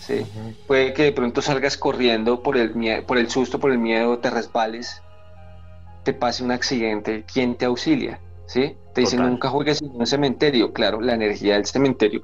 ¿Sí? 0.00 0.26
Puede 0.66 0.92
que 0.92 1.04
de 1.04 1.12
pronto 1.12 1.40
salgas 1.40 1.78
corriendo 1.78 2.42
por 2.42 2.58
el, 2.58 3.04
por 3.06 3.16
el 3.16 3.30
susto, 3.30 3.58
por 3.58 3.70
el 3.70 3.78
miedo, 3.78 4.18
te 4.18 4.30
resbales, 4.30 5.02
te 6.02 6.12
pase 6.12 6.44
un 6.44 6.50
accidente, 6.50 7.24
¿quién 7.32 7.54
te 7.54 7.64
auxilia? 7.64 8.20
¿Sí? 8.46 8.76
Te 8.92 9.00
dicen 9.00 9.22
nunca 9.22 9.48
juegues 9.48 9.80
en 9.80 9.90
un 9.92 10.06
cementerio. 10.06 10.72
Claro, 10.72 11.00
la 11.00 11.14
energía 11.14 11.54
del 11.54 11.64
cementerio 11.64 12.20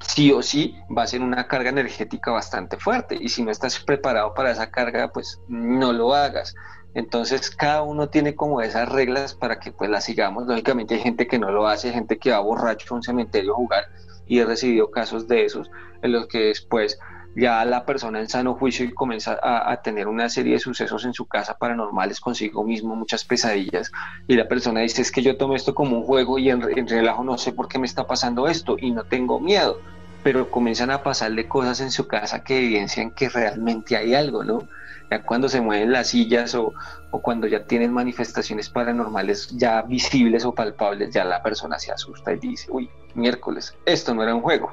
sí 0.00 0.32
o 0.32 0.42
sí 0.42 0.76
va 0.96 1.02
a 1.02 1.06
ser 1.06 1.22
una 1.22 1.46
carga 1.46 1.70
energética 1.70 2.30
bastante 2.30 2.76
fuerte 2.76 3.16
y 3.18 3.28
si 3.28 3.42
no 3.42 3.50
estás 3.50 3.78
preparado 3.80 4.34
para 4.34 4.50
esa 4.50 4.70
carga, 4.70 5.08
pues 5.12 5.40
no 5.48 5.92
lo 5.92 6.14
hagas. 6.14 6.54
Entonces 6.96 7.50
cada 7.50 7.82
uno 7.82 8.08
tiene 8.08 8.34
como 8.34 8.62
esas 8.62 8.88
reglas 8.88 9.34
para 9.34 9.60
que 9.60 9.70
pues 9.70 9.90
las 9.90 10.04
sigamos. 10.04 10.46
Lógicamente 10.46 10.94
hay 10.94 11.00
gente 11.00 11.26
que 11.26 11.38
no 11.38 11.50
lo 11.50 11.68
hace, 11.68 11.92
gente 11.92 12.16
que 12.16 12.30
va 12.30 12.38
borracho 12.38 12.86
a 12.94 12.96
un 12.96 13.02
cementerio 13.02 13.52
a 13.52 13.56
jugar 13.56 13.84
y 14.26 14.38
he 14.38 14.46
recibido 14.46 14.90
casos 14.90 15.28
de 15.28 15.44
esos 15.44 15.70
en 16.00 16.12
los 16.12 16.26
que 16.26 16.38
después 16.38 16.98
ya 17.36 17.62
la 17.66 17.84
persona 17.84 18.18
en 18.18 18.30
sano 18.30 18.54
juicio 18.54 18.86
y 18.86 18.94
comienza 18.94 19.38
a, 19.42 19.82
tener 19.82 20.08
una 20.08 20.30
serie 20.30 20.54
de 20.54 20.58
sucesos 20.58 21.04
en 21.04 21.12
su 21.12 21.26
casa 21.26 21.58
paranormales 21.58 22.18
consigo 22.18 22.64
mismo, 22.64 22.96
muchas 22.96 23.24
pesadillas, 23.24 23.92
y 24.26 24.36
la 24.36 24.48
persona 24.48 24.80
dice 24.80 25.02
es 25.02 25.12
que 25.12 25.20
yo 25.20 25.36
tomo 25.36 25.54
esto 25.54 25.74
como 25.74 25.98
un 25.98 26.04
juego 26.04 26.38
y 26.38 26.48
en, 26.48 26.62
en 26.62 26.88
relajo 26.88 27.22
no 27.24 27.36
sé 27.36 27.52
por 27.52 27.68
qué 27.68 27.78
me 27.78 27.86
está 27.86 28.06
pasando 28.06 28.48
esto 28.48 28.76
y 28.80 28.90
no 28.90 29.04
tengo 29.04 29.38
miedo, 29.38 29.82
pero 30.26 30.50
comienzan 30.50 30.90
a 30.90 31.04
pasarle 31.04 31.46
cosas 31.46 31.80
en 31.80 31.92
su 31.92 32.08
casa 32.08 32.42
que 32.42 32.58
evidencian 32.58 33.12
que 33.12 33.28
realmente 33.28 33.96
hay 33.96 34.12
algo, 34.12 34.42
¿no? 34.42 34.66
Ya 35.08 35.22
cuando 35.22 35.48
se 35.48 35.60
mueven 35.60 35.92
las 35.92 36.08
sillas 36.08 36.52
o, 36.56 36.74
o 37.12 37.22
cuando 37.22 37.46
ya 37.46 37.62
tienen 37.62 37.92
manifestaciones 37.92 38.68
paranormales 38.68 39.50
ya 39.56 39.82
visibles 39.82 40.44
o 40.44 40.52
palpables, 40.52 41.14
ya 41.14 41.24
la 41.24 41.44
persona 41.44 41.78
se 41.78 41.92
asusta 41.92 42.32
y 42.32 42.40
dice, 42.40 42.66
uy, 42.72 42.90
miércoles, 43.14 43.76
esto 43.84 44.16
no 44.16 44.24
era 44.24 44.34
un 44.34 44.40
juego. 44.40 44.72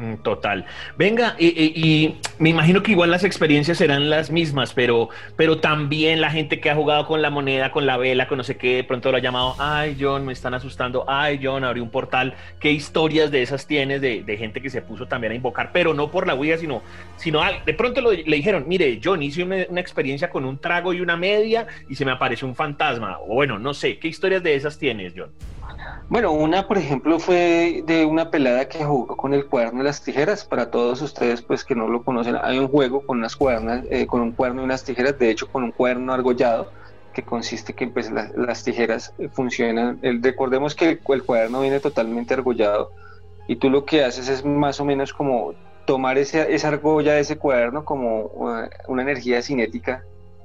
Mm, 0.00 0.14
total. 0.22 0.64
Venga, 0.96 1.36
y, 1.38 2.14
me 2.38 2.48
imagino 2.48 2.82
que 2.82 2.92
igual 2.92 3.10
las 3.10 3.22
experiencias 3.22 3.76
serán 3.76 4.08
las 4.08 4.30
mismas, 4.30 4.72
pero, 4.72 5.10
pero 5.36 5.58
también 5.58 6.22
la 6.22 6.30
gente 6.30 6.58
que 6.58 6.70
ha 6.70 6.74
jugado 6.74 7.06
con 7.06 7.20
la 7.20 7.28
moneda, 7.28 7.70
con 7.70 7.84
la 7.84 7.98
vela, 7.98 8.26
con 8.26 8.38
no 8.38 8.44
sé 8.44 8.56
qué, 8.56 8.76
de 8.76 8.84
pronto 8.84 9.10
lo 9.10 9.18
ha 9.18 9.20
llamado, 9.20 9.56
ay 9.58 9.98
John, 10.00 10.24
me 10.24 10.32
están 10.32 10.54
asustando, 10.54 11.04
ay 11.06 11.38
John, 11.42 11.64
abrí 11.64 11.80
un 11.80 11.90
portal. 11.90 12.32
¿Qué 12.60 12.72
historias 12.72 13.30
de 13.30 13.42
esas 13.42 13.66
tienes 13.66 14.00
de, 14.00 14.36
gente 14.38 14.62
que 14.62 14.70
se 14.70 14.80
puso 14.80 15.06
también 15.06 15.32
a 15.32 15.36
invocar, 15.36 15.70
pero 15.70 15.92
no 15.92 16.10
por 16.10 16.26
la 16.26 16.32
Ouija, 16.32 16.56
sino, 16.56 16.82
sino 17.16 17.42
de 17.66 17.74
pronto 17.74 18.00
le 18.00 18.36
dijeron, 18.36 18.64
mire, 18.66 19.00
John, 19.04 19.22
hice 19.22 19.42
una, 19.42 19.66
una, 19.68 19.82
experiencia 19.82 20.30
con 20.30 20.46
un 20.46 20.58
trago 20.58 20.94
y 20.94 21.02
una 21.02 21.18
media 21.18 21.66
y 21.90 21.94
se 21.94 22.06
me 22.06 22.12
apareció 22.12 22.48
un 22.48 22.54
fantasma. 22.54 23.18
O 23.20 23.34
bueno, 23.34 23.58
no 23.58 23.74
sé, 23.74 23.98
¿qué 23.98 24.08
historias 24.08 24.42
de 24.42 24.54
esas 24.54 24.78
tienes, 24.78 25.12
John? 25.14 25.30
Bueno, 26.08 26.32
una, 26.32 26.66
por 26.66 26.78
ejemplo, 26.78 27.18
fue 27.18 27.82
de 27.86 28.04
una 28.04 28.30
pelada 28.30 28.68
que 28.68 28.84
jugó 28.84 29.16
con 29.16 29.32
el 29.34 29.46
cuerno 29.46 29.80
y 29.80 29.84
las 29.84 30.02
tijeras. 30.02 30.44
Para 30.44 30.70
todos 30.70 31.02
ustedes, 31.02 31.42
pues 31.42 31.64
que 31.64 31.74
no 31.74 31.88
lo 31.88 32.02
conocen, 32.02 32.36
hay 32.42 32.58
un 32.58 32.68
juego 32.68 33.06
con 33.06 33.18
unas 33.18 33.36
cuernas, 33.36 33.84
eh, 33.90 34.06
con 34.06 34.20
un 34.20 34.32
cuerno 34.32 34.62
y 34.62 34.64
unas 34.64 34.84
tijeras, 34.84 35.18
de 35.18 35.30
hecho, 35.30 35.50
con 35.50 35.62
un 35.62 35.72
cuerno 35.72 36.12
argollado, 36.12 36.70
que 37.12 37.22
consiste 37.22 37.72
que 37.72 37.86
pues, 37.88 38.10
las 38.10 38.64
tijeras 38.64 39.14
funcionan. 39.32 40.00
Recordemos 40.22 40.74
que 40.74 40.88
el, 40.88 41.00
el, 41.08 41.22
cuaderno 41.24 41.60
viene 41.60 41.80
totalmente 41.80 42.34
argollado 42.34 42.92
y 43.48 43.56
tú 43.56 43.68
lo 43.68 43.84
que 43.84 44.04
haces 44.04 44.28
es 44.28 44.44
más 44.44 44.80
o 44.80 44.84
menos 44.84 45.12
como 45.12 45.54
tomar 45.84 46.18
esa 46.18 46.68
argolla 46.68 47.14
de 47.14 47.20
ese 47.20 47.36
cuaderno 47.36 47.84
como 47.84 48.60
eh, 48.60 48.70
una 48.86 49.02
energía 49.02 49.42
cinética 49.42 50.04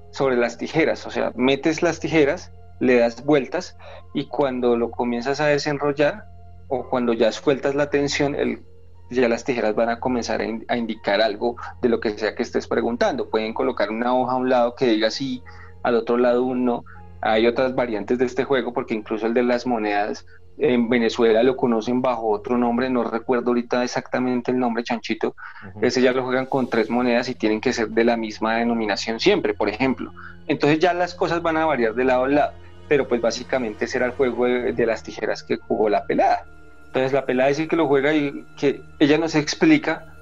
sobre 0.09 0.37
las 0.37 0.57
tijeras. 0.57 1.05
O 1.05 1.11
sea, 1.11 1.31
metes 1.35 1.83
las 1.83 1.99
tijeras 1.99 2.51
le 2.79 2.97
das 2.97 3.23
vueltas 3.23 3.77
y 4.13 4.27
cuando 4.27 4.77
lo 4.77 4.91
comienzas 4.91 5.39
a 5.39 5.47
desenrollar 5.47 6.25
o 6.67 6.89
cuando 6.89 7.13
ya 7.13 7.31
sueltas 7.31 7.75
la 7.75 7.89
tensión, 7.89 8.35
el, 8.35 8.63
ya 9.09 9.29
las 9.29 9.43
tijeras 9.43 9.75
van 9.75 9.89
a 9.89 9.99
comenzar 9.99 10.41
a, 10.41 10.77
indicar 10.77 11.21
algo 11.21 11.55
de 11.81 11.89
lo 11.89 11.99
que 11.99 12.11
sea 12.11 12.35
que 12.35 12.43
estés 12.43 12.67
preguntando. 12.67 13.29
Pueden 13.29 13.53
colocar 13.53 13.91
una 13.91 14.15
hoja 14.15 14.33
a 14.33 14.37
un 14.37 14.49
lado 14.49 14.75
que 14.75 14.87
diga 14.87 15.11
sí, 15.11 15.43
al 15.83 15.95
otro 15.95 16.17
lado 16.17 16.43
un 16.43 16.65
no. 16.65 16.83
Hay 17.21 17.47
otras 17.47 17.75
variantes 17.75 18.17
de 18.17 18.25
este 18.25 18.43
juego 18.43 18.73
porque 18.73 18.93
incluso 18.93 19.25
el 19.25 19.33
de 19.33 19.43
las 19.43 19.65
monedas 19.65 20.25
en 20.57 20.87
Venezuela 20.87 21.43
lo 21.43 21.57
conocen 21.57 22.01
bajo 22.01 22.29
otro 22.29 22.57
nombre, 22.57 22.89
no 22.89 23.03
recuerdo 23.03 23.49
ahorita 23.49 23.83
exactamente 23.83 24.51
el 24.51 24.59
nombre, 24.59 24.83
Chanchito. 24.83 25.35
Ese 25.81 26.01
ya 26.01 26.13
lo 26.13 26.23
juegan 26.23 26.45
con 26.45 26.69
tres 26.69 26.89
monedas 26.89 27.27
y 27.27 27.35
tienen 27.35 27.59
que 27.59 27.73
ser 27.73 27.89
de 27.89 28.05
la 28.05 28.15
misma 28.15 28.55
denominación 28.55 29.19
siempre, 29.19 29.53
por 29.53 29.67
ejemplo. 29.67 30.13
Entonces 30.47 30.79
ya 30.79 30.93
las 30.93 31.13
cosas 31.13 31.41
van 31.41 31.57
a 31.57 31.65
variar 31.65 31.93
de 31.93 32.05
lado 32.05 32.23
a 32.23 32.27
lado 32.29 32.53
pero 32.87 33.07
pues 33.07 33.21
básicamente 33.21 33.85
ese 33.85 33.97
era 33.97 34.07
el 34.07 34.13
juego 34.13 34.45
de, 34.45 34.85
las 34.85 35.03
tijeras 35.03 35.43
que 35.43 35.57
jugó 35.57 35.89
la 35.89 36.05
pelada. 36.05 36.45
Entonces 36.87 37.13
la 37.13 37.25
pelada 37.25 37.49
dice 37.49 37.67
que 37.67 37.75
lo 37.75 37.87
juega 37.87 38.13
y 38.13 38.45
que 38.57 38.81
ella 38.99 39.17
no 39.17 39.27
se 39.27 39.39
explica, 39.39 40.13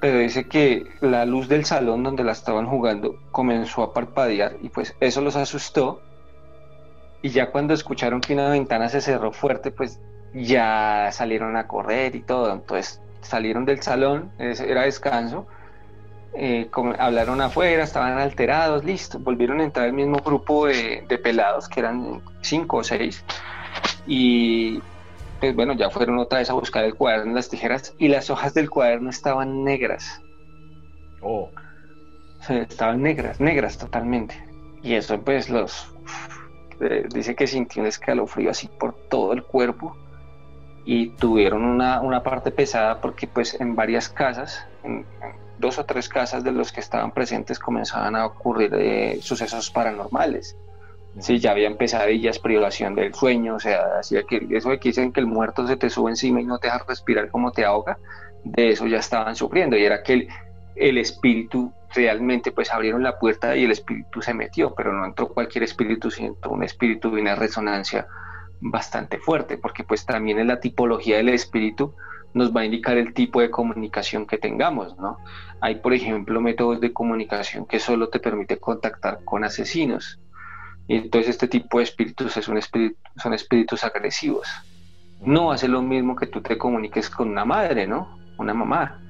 pero 0.00 0.18
dice 0.18 0.46
que 0.46 0.86
la 1.00 1.24
luz 1.24 1.48
del 1.48 1.64
salón 1.64 2.02
donde 2.02 2.24
la 2.24 2.32
estaban 2.32 2.66
jugando 2.66 3.16
comenzó 3.32 3.82
a 3.82 3.92
parpadear 3.92 4.56
y 4.62 4.68
pues 4.68 4.94
eso 5.00 5.20
los 5.20 5.36
asustó. 5.36 6.02
Y 7.22 7.30
ya 7.30 7.50
cuando 7.50 7.74
escucharon 7.74 8.20
que 8.20 8.34
una 8.34 8.50
ventana 8.50 8.88
se 8.88 9.00
cerró 9.00 9.32
fuerte, 9.32 9.70
pues 9.70 9.98
ya 10.34 11.08
salieron 11.12 11.56
a 11.56 11.66
correr 11.66 12.14
y 12.14 12.20
todo. 12.20 12.52
Entonces 12.52 13.00
salieron 13.22 13.64
del 13.64 13.82
salón, 13.82 14.30
era 14.38 14.82
descanso, 14.82 15.46
eh, 16.38 16.70
hablaron 16.98 17.40
afuera, 17.40 17.82
estaban 17.82 18.18
alterados, 18.18 18.84
listo, 18.84 19.18
volvieron 19.18 19.60
a 19.60 19.64
entrar 19.64 19.86
el 19.86 19.92
mismo 19.92 20.18
grupo 20.18 20.66
de, 20.66 21.20
pelados, 21.22 21.68
que 21.68 21.80
eran 21.80 22.20
cinco 22.42 22.78
o 22.78 22.84
seis, 22.84 23.24
y 24.06 24.80
pues 25.40 25.54
bueno, 25.54 25.72
ya 25.72 25.90
fueron 25.90 26.18
otra 26.18 26.38
vez 26.38 26.50
a 26.50 26.54
buscar 26.54 26.84
el 26.84 26.94
cuaderno, 26.94 27.34
las 27.34 27.48
tijeras, 27.48 27.94
y 27.98 28.08
las 28.08 28.30
hojas 28.30 28.54
del 28.54 28.68
cuaderno 28.68 29.10
estaban 29.10 29.64
negras. 29.64 30.20
Oh. 31.22 31.50
estaban 32.48 33.02
negras, 33.02 33.40
negras 33.40 33.78
totalmente. 33.78 34.34
Y 34.82 34.94
eso 34.94 35.20
pues 35.20 35.50
los... 35.50 35.92
Eh, 36.80 37.06
dice 37.12 37.34
que 37.34 37.46
sintió 37.46 37.82
un 37.82 37.88
escalofrío 37.88 38.50
así 38.50 38.68
por 38.68 38.94
todo 39.08 39.32
el 39.32 39.42
cuerpo 39.42 39.96
y 40.84 41.08
tuvieron 41.16 41.64
una, 41.64 42.02
una 42.02 42.22
parte 42.22 42.50
pesada 42.50 43.00
porque 43.00 43.26
pues 43.26 43.58
en 43.60 43.74
varias 43.74 44.10
casas, 44.10 44.66
en 44.84 45.06
dos 45.58 45.78
o 45.78 45.84
tres 45.84 46.08
casas 46.08 46.44
de 46.44 46.52
los 46.52 46.72
que 46.72 46.80
estaban 46.80 47.12
presentes 47.12 47.58
comenzaban 47.58 48.16
a 48.16 48.26
ocurrir 48.26 48.74
eh, 48.74 49.18
sucesos 49.22 49.70
paranormales. 49.70 50.56
Sí, 51.18 51.38
ya 51.38 51.52
habían 51.52 51.76
pesadillas, 51.76 52.38
privación 52.38 52.94
del 52.94 53.14
sueño, 53.14 53.54
o 53.54 53.60
sea, 53.60 53.98
hacía 54.00 54.24
que 54.24 54.46
eso 54.50 54.68
de 54.68 54.78
que 54.78 54.90
dicen 54.90 55.12
que 55.12 55.20
el 55.20 55.26
muerto 55.26 55.66
se 55.66 55.76
te 55.76 55.88
sube 55.88 56.10
encima 56.10 56.42
y 56.42 56.44
no 56.44 56.58
te 56.58 56.66
deja 56.66 56.84
respirar 56.86 57.30
como 57.30 57.52
te 57.52 57.64
ahoga, 57.64 57.98
de 58.44 58.68
eso 58.68 58.86
ya 58.86 58.98
estaban 58.98 59.34
sufriendo 59.34 59.76
y 59.76 59.84
era 59.84 60.02
que 60.02 60.12
el, 60.12 60.28
el 60.76 60.98
espíritu 60.98 61.72
realmente 61.94 62.52
pues 62.52 62.70
abrieron 62.70 63.02
la 63.02 63.18
puerta 63.18 63.56
y 63.56 63.64
el 63.64 63.70
espíritu 63.70 64.20
se 64.20 64.34
metió, 64.34 64.74
pero 64.74 64.92
no 64.92 65.06
entró 65.06 65.28
cualquier 65.28 65.64
espíritu, 65.64 66.10
sino 66.10 66.36
un 66.50 66.62
espíritu 66.62 67.10
de 67.10 67.22
una 67.22 67.34
resonancia 67.34 68.06
bastante 68.60 69.18
fuerte, 69.18 69.56
porque 69.56 69.84
pues 69.84 70.04
también 70.04 70.38
en 70.38 70.48
la 70.48 70.60
tipología 70.60 71.16
del 71.16 71.30
espíritu 71.30 71.94
nos 72.36 72.54
va 72.54 72.60
a 72.60 72.64
indicar 72.66 72.98
el 72.98 73.14
tipo 73.14 73.40
de 73.40 73.50
comunicación 73.50 74.26
que 74.26 74.36
tengamos, 74.36 74.94
¿no? 74.98 75.16
Hay, 75.62 75.76
por 75.76 75.94
ejemplo, 75.94 76.38
métodos 76.38 76.82
de 76.82 76.92
comunicación 76.92 77.64
que 77.64 77.78
solo 77.78 78.10
te 78.10 78.20
permite 78.20 78.58
contactar 78.58 79.20
con 79.24 79.42
asesinos. 79.42 80.20
Y 80.86 80.96
entonces 80.96 81.30
este 81.30 81.48
tipo 81.48 81.78
de 81.78 81.84
espíritus 81.84 82.36
es 82.36 82.46
un 82.46 82.58
espíritu, 82.58 82.98
son 83.16 83.32
espíritus 83.32 83.84
agresivos. 83.84 84.46
No 85.22 85.50
hace 85.50 85.66
lo 85.66 85.80
mismo 85.80 86.14
que 86.14 86.26
tú 86.26 86.42
te 86.42 86.58
comuniques 86.58 87.08
con 87.08 87.30
una 87.30 87.46
madre, 87.46 87.86
¿no? 87.86 88.18
Una 88.36 88.52
mamá 88.52 89.00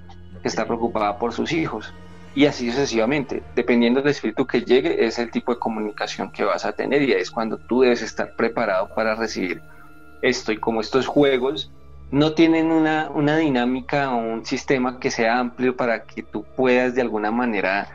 que 0.41 0.47
está 0.47 0.65
preocupada 0.65 1.19
por 1.19 1.33
sus 1.33 1.51
hijos. 1.51 1.93
Y 2.37 2.47
así 2.47 2.71
sucesivamente. 2.71 3.43
Dependiendo 3.57 4.03
del 4.03 4.11
espíritu 4.11 4.47
que 4.47 4.63
llegue, 4.63 5.05
es 5.05 5.19
el 5.19 5.33
tipo 5.33 5.53
de 5.53 5.59
comunicación 5.59 6.31
que 6.31 6.45
vas 6.45 6.65
a 6.65 6.75
tener 6.75 7.03
y 7.03 7.11
es 7.11 7.33
cuando 7.33 7.59
tú 7.59 7.81
debes 7.81 8.03
estar 8.03 8.37
preparado 8.37 8.95
para 8.95 9.17
recibir 9.17 9.61
esto. 10.23 10.53
Y 10.53 10.59
como 10.59 10.81
estos 10.81 11.09
juegos 11.09 11.73
no 12.11 12.33
tienen 12.33 12.71
una, 12.71 13.11
una, 13.11 13.37
dinámica 13.37 14.15
o 14.15 14.19
un 14.19 14.47
sistema 14.47 15.01
que 15.01 15.11
sea 15.11 15.39
amplio 15.39 15.77
para 15.77 16.05
que 16.05 16.23
tú 16.23 16.45
puedas 16.57 16.95
de 16.95 17.03
alguna 17.03 17.31
manera 17.31 17.89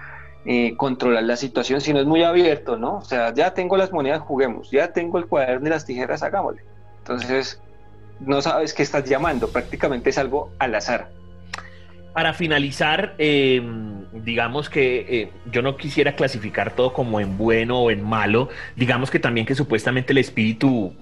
eh, 0.45 0.76
controlar 0.76 1.24
la 1.24 1.38
situación, 1.38 1.82
sino 1.82 2.00
es 2.00 2.06
muy 2.06 2.24
abierto, 2.24 2.76
¿no? 2.76 2.97
O 2.97 3.04
sea, 3.04 3.34
ya 3.34 3.54
tengo 3.54 3.78
las 3.78 3.91
monedas, 3.91 4.21
juguemos, 4.21 4.69
ya 4.71 4.91
tengo 4.91 5.17
el 5.17 5.28
cuaderno 5.28 5.67
y 5.67 5.69
las 5.69 5.86
tijeras, 5.86 6.24
hagámosle. 6.24 6.63
Entonces, 7.00 7.62
no 8.19 8.41
sabes 8.41 8.74
qué 8.74 8.84
estás 8.84 9.06
llamando, 9.06 9.50
prácticamente 9.50 10.10
es 10.10 10.17
algo 10.17 10.52
al 10.60 10.76
azar. 10.76 11.10
Para 12.13 12.34
finalizar, 12.34 13.15
em, 13.17 14.06
digamos 14.12 14.69
que 14.69 15.06
eh, 15.08 15.32
yo 15.50 15.62
no 15.62 15.78
quisiera 15.78 16.15
clasificar 16.15 16.76
todo 16.76 16.91
como 16.91 17.21
en 17.21 17.38
bueno 17.38 17.80
o 17.80 17.91
en 17.91 18.04
malo, 18.04 18.50
digamos 18.76 19.10
que 19.10 19.19
también 19.19 19.45
que 19.45 19.56
supuestamente 19.56 20.12
el 20.12 20.17
espíritu 20.17 20.93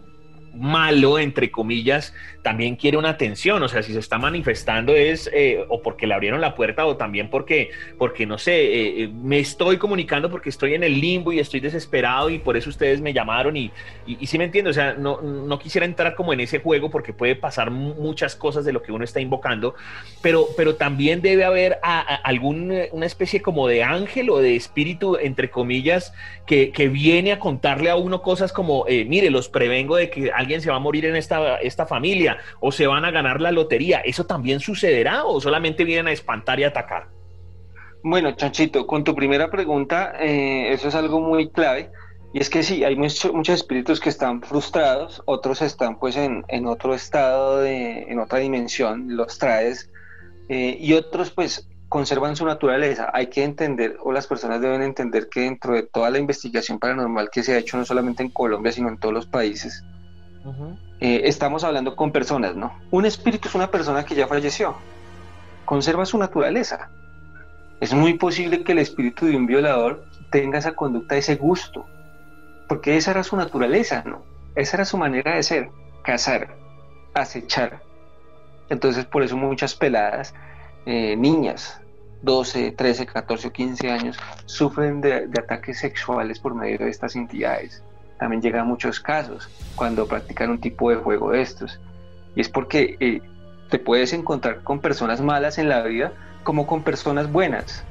malo, 0.54 1.20
entre 1.20 1.52
comillas, 1.52 2.14
también 2.42 2.76
quiere 2.76 2.98
una 2.98 3.10
atención. 3.10 3.62
O 3.64 3.68
sea, 3.68 3.84
si 3.84 3.94
se 3.94 4.00
está 4.00 4.18
manifestando 4.18 4.96
es 4.96 5.30
eh, 5.34 5.66
o 5.70 5.82
porque 5.82 6.08
le 6.08 6.14
abrieron 6.14 6.42
la 6.42 6.56
puerta 6.56 6.86
o 6.86 6.98
también 6.98 7.30
porque, 7.30 7.70
porque 7.98 8.26
no 8.26 8.38
sé, 8.38 8.54
eh, 8.54 9.04
eh, 9.04 9.08
me 9.08 9.40
estoy 9.40 9.78
comunicando 9.78 10.30
porque 10.30 10.50
estoy 10.50 10.74
en 10.74 10.84
el 10.84 11.00
limbo 11.00 11.32
y 11.32 11.40
estoy 11.40 11.60
desesperado 11.60 12.30
y 12.30 12.40
por 12.40 12.58
eso 12.58 12.70
ustedes 12.70 13.02
me 13.02 13.14
llamaron 13.14 13.58
y, 13.58 13.72
y, 14.08 14.26
sí 14.28 14.38
me 14.38 14.46
entiendo. 14.46 14.72
O 14.72 14.74
sea, 14.74 14.94
no, 14.94 15.22
no, 15.22 15.60
quisiera 15.60 15.86
entrar 15.86 16.16
como 16.16 16.34
en 16.34 16.40
ese 16.40 16.60
juego 16.60 16.90
porque 16.90 17.14
puede 17.14 17.36
pasar 17.36 17.72
muchas 17.72 18.36
cosas 18.36 18.66
de 18.66 18.74
lo 18.74 18.82
que 18.82 18.92
uno 18.92 19.04
está 19.04 19.20
invocando, 19.20 19.76
pero, 20.22 20.48
pero 20.56 20.76
también 20.76 21.22
debe 21.22 21.44
haber 21.44 21.80
alguna 21.84 22.86
una 22.92 23.06
especie 23.06 23.42
como 23.42 23.68
de 23.68 23.84
ángel 23.84 24.30
o 24.30 24.40
de 24.40 24.56
espíritu, 24.56 25.18
entre 25.18 25.50
comillas, 25.50 26.14
que, 26.46 26.72
que 26.72 26.88
viene 26.88 27.32
a 27.32 27.40
contarle 27.40 27.90
a 27.90 27.96
uno 27.96 28.22
cosas 28.22 28.54
como, 28.54 28.86
mire, 28.86 29.30
los 29.30 29.50
prevengo 29.50 29.96
de 29.96 30.10
que 30.10 30.32
alguien 30.40 30.62
se 30.62 30.70
va 30.70 30.78
a 30.78 30.80
morir 30.80 31.06
en 31.06 31.16
esta, 31.16 31.58
esta 31.58 31.86
familia 31.86 32.38
o 32.60 32.72
se 32.72 32.88
van 32.88 33.06
a 33.06 33.12
ganar 33.12 33.42
la 33.42 33.52
lotería. 33.52 34.00
¿Eso 34.00 34.26
también 34.26 34.60
sucederá 34.60 35.26
o 35.26 35.40
solamente 35.40 35.84
vienen 35.84 36.08
a 36.08 36.12
espantar 36.12 36.60
y 36.60 36.64
atacar? 36.64 37.08
Bueno, 38.02 38.32
Chanchito, 38.32 38.88
con 38.88 39.04
tu 39.04 39.14
primera 39.14 39.52
pregunta, 39.52 40.14
eh, 40.20 40.72
eso 40.72 40.88
es 40.88 40.96
algo 40.96 41.20
muy 41.20 41.50
clave. 41.50 41.92
Y 42.34 42.40
es 42.40 42.50
que 42.50 42.64
sí, 42.64 42.84
hay 42.84 42.96
muchos, 42.96 43.34
muchos 43.34 43.56
espíritus 43.56 44.00
que 44.00 44.10
están 44.10 44.42
frustrados, 44.42 45.22
otros 45.26 45.62
están 45.62 45.98
pues 46.00 46.16
en, 46.16 46.46
en 46.48 46.68
otro 46.68 46.94
estado, 46.94 47.60
de, 47.60 48.04
en 48.04 48.20
otra 48.20 48.40
dimensión, 48.40 49.18
los 49.18 49.40
traes, 49.40 49.90
eh, 50.48 50.78
y 50.80 50.94
otros 50.94 51.32
pues 51.32 51.68
conservan 51.90 52.36
su 52.36 52.46
naturaleza. 52.46 53.10
Hay 53.14 53.28
que 53.28 53.44
entender, 53.44 53.98
o 54.04 54.12
las 54.12 54.28
personas 54.28 54.62
deben 54.62 54.84
entender 54.84 55.28
que 55.28 55.42
dentro 55.42 55.74
de 55.74 55.84
toda 55.84 56.12
la 56.12 56.20
investigación 56.20 56.78
paranormal 56.78 57.30
que 57.32 57.42
se 57.42 57.56
ha 57.56 57.58
hecho 57.58 57.78
no 57.78 57.84
solamente 57.84 58.22
en 58.22 58.30
Colombia, 58.30 58.72
sino 58.72 58.90
en 58.90 59.00
todos 59.00 59.14
los 59.14 59.26
países, 59.26 59.84
eh, 61.00 61.22
estamos 61.26 61.64
hablando 61.64 61.96
con 61.96 62.12
personas, 62.12 62.56
¿no? 62.56 62.78
Un 62.92 63.06
espíritu 63.06 63.48
es 63.48 63.56
una 63.56 63.72
persona 63.72 64.04
que 64.04 64.16
ya 64.16 64.28
falleció, 64.28 64.76
conserva 65.66 66.06
su 66.06 66.18
naturaleza. 66.18 66.90
Es 67.80 67.94
muy 67.94 68.16
posible 68.16 68.64
que 68.64 68.74
el 68.74 68.80
espíritu 68.80 69.26
de 69.26 69.38
un 69.38 69.46
violador 69.46 70.06
tenga 70.32 70.60
esa 70.60 70.74
conducta, 70.74 71.16
ese 71.16 71.36
gusto, 71.36 71.86
porque 72.68 72.98
esa 72.98 73.12
era 73.12 73.24
su 73.24 73.38
naturaleza, 73.38 74.04
¿no? 74.06 74.24
Esa 74.56 74.78
era 74.78 74.86
su 74.86 74.98
manera 74.98 75.36
de 75.36 75.44
ser, 75.44 75.70
cazar, 76.04 76.56
acechar. 77.14 77.82
Entonces 78.70 79.06
por 79.06 79.24
eso 79.24 79.38
muchas 79.38 79.76
peladas, 79.76 80.34
eh, 80.86 81.16
niñas, 81.16 81.80
12, 82.24 82.72
13, 82.72 83.06
14 83.06 83.48
o 83.48 83.52
15 83.52 83.90
años, 83.90 84.20
sufren 84.46 85.00
de 85.00 85.30
ataques 85.40 85.80
sexuales 85.80 86.40
por 86.40 86.54
medio 86.54 86.80
de 86.80 86.90
estas 86.90 87.16
entidades 87.16 87.84
también 88.20 88.42
llega 88.42 88.62
a 88.62 88.66
muchos 88.66 89.00
casos 89.00 89.50
cuando 89.76 90.06
practican 90.08 90.52
un 90.52 90.60
tipo 90.60 90.90
de 90.92 90.98
juego 90.98 91.32
de 91.32 91.42
estos. 91.42 91.80
Y 92.36 92.42
es 92.42 92.50
porque 92.50 92.98
eh, 93.00 93.22
te 93.70 93.80
puedes 93.80 94.14
encontrar 94.14 94.62
con 94.62 94.80
personas 94.80 95.22
malas 95.22 95.58
en 95.58 95.70
la 95.70 95.82
vida 95.82 96.12
como 96.44 96.68
con 96.68 96.84
personas 96.84 97.32
buenas. 97.32 97.84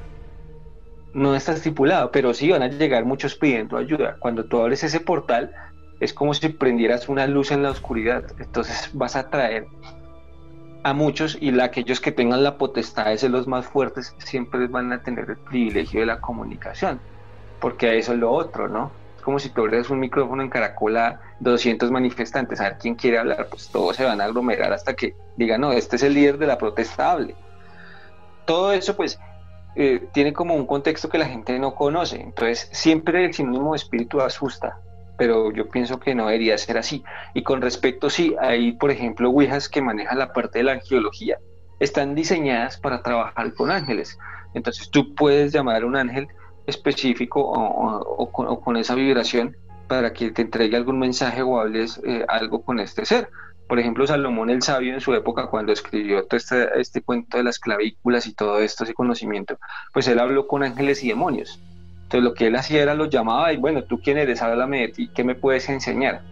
No 1.13 1.35
está 1.35 1.53
estipulado, 1.53 2.11
pero 2.11 2.33
sí 2.33 2.51
van 2.51 2.61
a 2.61 2.67
llegar 2.67 3.03
muchos 3.03 3.35
pidiendo 3.35 3.77
ayuda. 3.77 4.17
Cuando 4.19 4.45
tú 4.45 4.61
abres 4.61 4.83
ese 4.83 4.99
portal, 4.99 5.51
es 5.99 6.13
como 6.13 6.33
si 6.33 6.49
prendieras 6.49 7.09
una 7.09 7.25
luz 7.25 7.51
en 7.51 7.63
la 7.63 7.71
oscuridad. 7.71 8.23
Entonces 8.39 8.91
vas 8.93 9.15
a 9.15 9.29
traer 9.29 9.67
a 10.83 10.93
muchos 10.93 11.37
y 11.41 11.59
aquellos 11.59 11.99
que 11.99 12.11
tengan 12.11 12.43
la 12.43 12.57
potestad 12.57 13.07
de 13.07 13.17
ser 13.17 13.31
los 13.31 13.47
más 13.47 13.65
fuertes 13.65 14.15
siempre 14.19 14.67
van 14.67 14.93
a 14.93 15.01
tener 15.01 15.29
el 15.29 15.37
privilegio 15.37 15.99
de 16.01 16.05
la 16.05 16.21
comunicación, 16.21 16.99
porque 17.59 17.97
eso 17.97 18.13
es 18.13 18.19
lo 18.19 18.31
otro, 18.31 18.69
¿no? 18.69 18.91
Como 19.29 19.37
si 19.37 19.49
tú 19.49 19.61
un 19.91 19.99
micrófono 19.99 20.41
en 20.41 20.49
Caracola 20.49 21.21
200 21.39 21.91
manifestantes, 21.91 22.59
a 22.59 22.63
ver 22.63 22.77
quién 22.79 22.95
quiere 22.95 23.19
hablar, 23.19 23.45
pues 23.47 23.69
todos 23.69 23.95
se 23.95 24.03
van 24.03 24.19
a 24.21 24.23
aglomerar 24.23 24.73
hasta 24.73 24.95
que 24.95 25.13
digan, 25.37 25.61
no, 25.61 25.71
este 25.71 25.97
es 25.97 26.01
el 26.01 26.15
líder 26.15 26.39
de 26.39 26.47
la 26.47 26.57
protesta, 26.57 27.11
hable. 27.11 27.35
Todo 28.45 28.73
eso 28.73 28.95
pues 28.95 29.19
eh, 29.75 30.07
tiene 30.13 30.33
como 30.33 30.55
un 30.55 30.65
contexto 30.65 31.09
que 31.09 31.19
la 31.19 31.27
gente 31.27 31.59
no 31.59 31.75
conoce, 31.75 32.19
entonces 32.19 32.69
siempre 32.71 33.23
el 33.23 33.31
sinónimo 33.35 33.73
de 33.73 33.77
espíritu 33.77 34.19
asusta, 34.19 34.79
pero 35.15 35.51
yo 35.51 35.69
pienso 35.69 35.99
que 35.99 36.15
no 36.15 36.25
debería 36.25 36.57
ser 36.57 36.79
así. 36.79 37.03
Y 37.35 37.43
con 37.43 37.61
respecto, 37.61 38.09
sí, 38.09 38.35
hay 38.41 38.71
por 38.71 38.89
ejemplo 38.89 39.29
Ouijas 39.29 39.69
que 39.69 39.83
manejan 39.83 40.17
la 40.17 40.33
parte 40.33 40.57
de 40.57 40.63
la 40.63 40.71
angiología, 40.71 41.37
están 41.79 42.15
diseñadas 42.15 42.79
para 42.79 43.03
trabajar 43.03 43.53
con 43.53 43.69
ángeles. 43.69 44.17
Entonces 44.55 44.89
tú 44.89 45.13
puedes 45.13 45.53
llamar 45.53 45.83
a 45.83 45.85
un 45.85 45.95
ángel 45.95 46.29
específico 46.69 47.41
o, 47.41 48.31
con, 48.31 48.77
esa 48.77 48.95
vibración 48.95 49.55
para 49.87 50.13
que 50.13 50.31
te 50.31 50.43
entregue 50.43 50.77
algún 50.77 50.99
mensaje 50.99 51.41
o 51.41 51.59
hables 51.59 51.99
eh, 52.05 52.25
algo 52.27 52.63
con 52.63 52.79
este 52.79 53.05
ser. 53.05 53.29
Por 53.67 53.79
ejemplo, 53.79 54.07
Salomón 54.07 54.49
el 54.49 54.63
Sabio 54.63 54.93
en 54.93 55.01
su 55.01 55.13
época, 55.13 55.47
cuando 55.47 55.71
escribió 55.71 56.25
este, 56.31 56.79
este 56.79 57.01
cuento 57.01 57.37
de 57.37 57.43
las 57.43 57.59
clavículas 57.59 58.25
y 58.25 58.33
todo 58.33 58.59
esto, 58.59 58.83
ese 58.83 58.93
conocimiento, 58.93 59.59
pues 59.93 60.07
él 60.07 60.19
habló 60.19 60.47
con 60.47 60.63
ángeles 60.63 61.03
y 61.03 61.09
demonios. 61.09 61.59
Entonces 62.03 62.23
lo 62.23 62.33
que 62.33 62.47
él 62.47 62.55
hacía 62.55 62.81
era 62.81 62.95
los 62.95 63.11
llamaba 63.11 63.53
y 63.53 63.57
bueno, 63.57 63.83
tú 63.83 63.99
quién 64.01 64.17
eres, 64.17 64.41
háblame 64.41 64.81
de 64.81 64.87
ti, 64.87 65.11
¿qué 65.13 65.23
me 65.23 65.35
puedes 65.35 65.69
enseñar? 65.69 66.23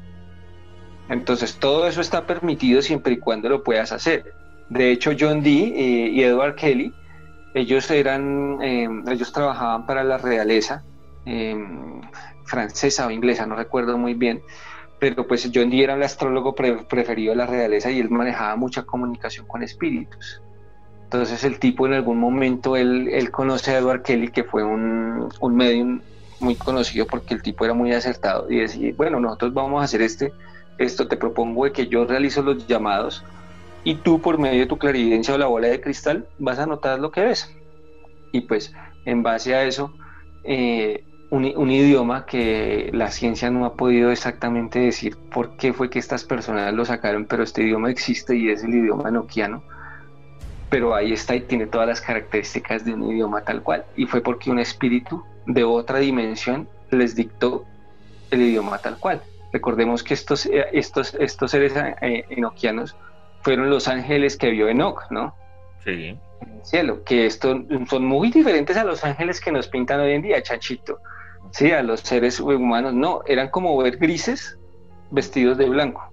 Entonces 1.09 1.57
todo 1.57 1.87
eso 1.87 2.01
está 2.01 2.25
permitido 2.25 2.81
siempre 2.81 3.13
y 3.13 3.17
cuando 3.17 3.49
lo 3.49 3.63
puedas 3.63 3.91
hacer. 3.91 4.33
De 4.69 4.91
hecho, 4.91 5.11
John 5.17 5.43
Dee 5.43 5.73
eh, 5.75 6.09
y 6.09 6.23
Edward 6.23 6.55
Kelly 6.55 6.93
ellos 7.53 7.89
eran, 7.91 8.61
em, 8.61 9.07
ellos 9.07 9.31
trabajaban 9.31 9.85
para 9.85 10.03
la 10.03 10.17
realeza 10.17 10.83
em, 11.25 12.01
francesa 12.45 13.07
o 13.07 13.11
inglesa, 13.11 13.45
no 13.45 13.55
recuerdo 13.55 13.97
muy 13.97 14.13
bien, 14.13 14.41
pero 14.99 15.27
pues 15.27 15.49
John 15.53 15.69
Dee 15.69 15.83
era 15.83 15.95
el 15.95 16.03
astrólogo 16.03 16.55
preferido 16.55 17.31
de 17.31 17.35
la 17.35 17.45
realeza 17.45 17.91
y 17.91 17.99
él 17.99 18.09
manejaba 18.09 18.55
mucha 18.55 18.83
comunicación 18.83 19.45
con 19.45 19.61
espíritus. 19.61 20.41
Entonces 21.03 21.43
el 21.43 21.59
tipo 21.59 21.85
en 21.85 21.93
algún 21.93 22.17
momento, 22.17 22.75
él, 22.75 23.09
él 23.09 23.31
conoce 23.31 23.71
a 23.71 23.77
Edward 23.77 24.01
Kelly, 24.01 24.29
que 24.29 24.43
fue 24.43 24.63
un, 24.63 25.29
un 25.39 25.55
medium 25.55 26.01
muy 26.39 26.55
conocido 26.55 27.05
porque 27.07 27.33
el 27.33 27.41
tipo 27.41 27.65
era 27.65 27.73
muy 27.73 27.93
acertado 27.93 28.49
y 28.49 28.59
decía, 28.59 28.93
bueno, 28.95 29.19
nosotros 29.19 29.53
vamos 29.53 29.81
a 29.81 29.85
hacer 29.85 30.01
este, 30.01 30.33
esto, 30.77 31.07
te 31.07 31.17
propongo 31.17 31.65
de 31.65 31.71
que 31.71 31.87
yo 31.87 32.05
realizo 32.05 32.41
los 32.41 32.67
llamados 32.67 33.23
y 33.83 33.95
tú 33.95 34.21
por 34.21 34.37
medio 34.37 34.59
de 34.59 34.65
tu 34.65 34.77
clarividencia 34.77 35.33
o 35.33 35.37
la 35.37 35.47
bola 35.47 35.67
de 35.67 35.81
cristal 35.81 36.27
vas 36.39 36.59
a 36.59 36.65
notar 36.65 36.99
lo 36.99 37.11
que 37.11 37.21
ves. 37.21 37.53
Y 38.31 38.41
pues 38.41 38.73
en 39.05 39.23
base 39.23 39.55
a 39.55 39.63
eso, 39.63 39.93
eh, 40.43 41.03
un, 41.29 41.71
idioma 41.71 42.25
que 42.25 42.89
la 42.93 43.11
ciencia 43.11 43.49
no 43.49 43.65
ha 43.65 43.75
podido 43.75 44.11
exactamente 44.11 44.79
decir 44.79 45.17
por 45.17 45.57
qué 45.57 45.73
fue 45.73 45.89
que 45.89 45.99
estas 45.99 46.23
personas 46.23 46.73
lo 46.73 46.85
sacaron, 46.85 47.25
pero 47.25 47.43
este 47.43 47.63
idioma 47.63 47.89
existe 47.89 48.35
y 48.35 48.49
es 48.49 48.63
el 48.63 48.73
idioma 48.73 49.11
noquiano. 49.11 49.63
Pero 50.69 50.95
ahí 50.95 51.13
está 51.13 51.35
y 51.35 51.41
tiene 51.41 51.67
todas 51.67 51.87
las 51.87 52.01
características 52.01 52.83
de 52.85 52.93
un 52.93 53.11
idioma 53.11 53.41
tal 53.41 53.61
cual. 53.63 53.85
Y 53.95 54.05
fue 54.05 54.21
porque 54.21 54.51
un 54.51 54.59
espíritu 54.59 55.23
de 55.45 55.63
otra 55.63 55.99
dimensión 55.99 56.67
les 56.91 57.15
dictó 57.15 57.65
el 58.31 58.41
idioma 58.41 58.77
tal 58.77 58.97
cual. 58.97 59.21
Recordemos 59.53 60.03
que 60.03 60.13
estos, 60.13 60.45
eh, 60.45 60.65
estos, 60.73 61.13
estos 61.15 61.51
seres 61.51 61.73
eh, 62.01 62.25
enoquianos 62.29 62.95
fueron 63.47 63.69
los 63.69 63.87
ángeles 63.87 64.35
que 64.35 64.49
vio 64.49 64.67
Enoch, 64.67 65.09
¿no? 65.09 65.33
Sí. 65.85 66.19
En 66.41 66.51
el 66.51 66.65
cielo, 66.65 67.05
que 67.05 67.25
estos 67.25 67.61
son 67.89 68.05
muy 68.05 68.29
diferentes 68.29 68.75
a 68.75 68.83
los 68.83 69.05
ángeles 69.05 69.39
que 69.39 69.53
nos 69.53 69.69
pintan 69.69 70.01
hoy 70.01 70.11
en 70.11 70.21
día, 70.21 70.43
chanchito. 70.43 70.99
Sí, 71.51 71.71
a 71.71 71.81
los 71.81 72.01
seres 72.01 72.41
humanos, 72.41 72.93
no, 72.93 73.21
eran 73.25 73.49
como 73.49 73.77
ver 73.77 73.95
grises 73.95 74.57
vestidos 75.11 75.57
de 75.57 75.69
blanco. 75.69 76.11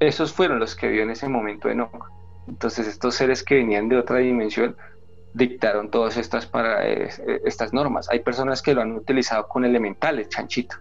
Esos 0.00 0.32
fueron 0.32 0.58
los 0.58 0.74
que 0.74 0.88
vio 0.88 1.04
en 1.04 1.10
ese 1.10 1.28
momento 1.28 1.68
Enoch. 1.68 2.10
Entonces 2.48 2.88
estos 2.88 3.14
seres 3.14 3.44
que 3.44 3.54
venían 3.54 3.88
de 3.88 3.98
otra 3.98 4.18
dimensión 4.18 4.76
dictaron 5.34 5.88
todas 5.88 6.16
estas, 6.16 6.46
para, 6.46 6.84
eh, 6.84 7.08
estas 7.44 7.72
normas. 7.72 8.10
Hay 8.10 8.24
personas 8.24 8.60
que 8.60 8.74
lo 8.74 8.82
han 8.82 8.90
utilizado 8.90 9.46
con 9.46 9.64
elementales, 9.64 10.30
chanchito. 10.30 10.78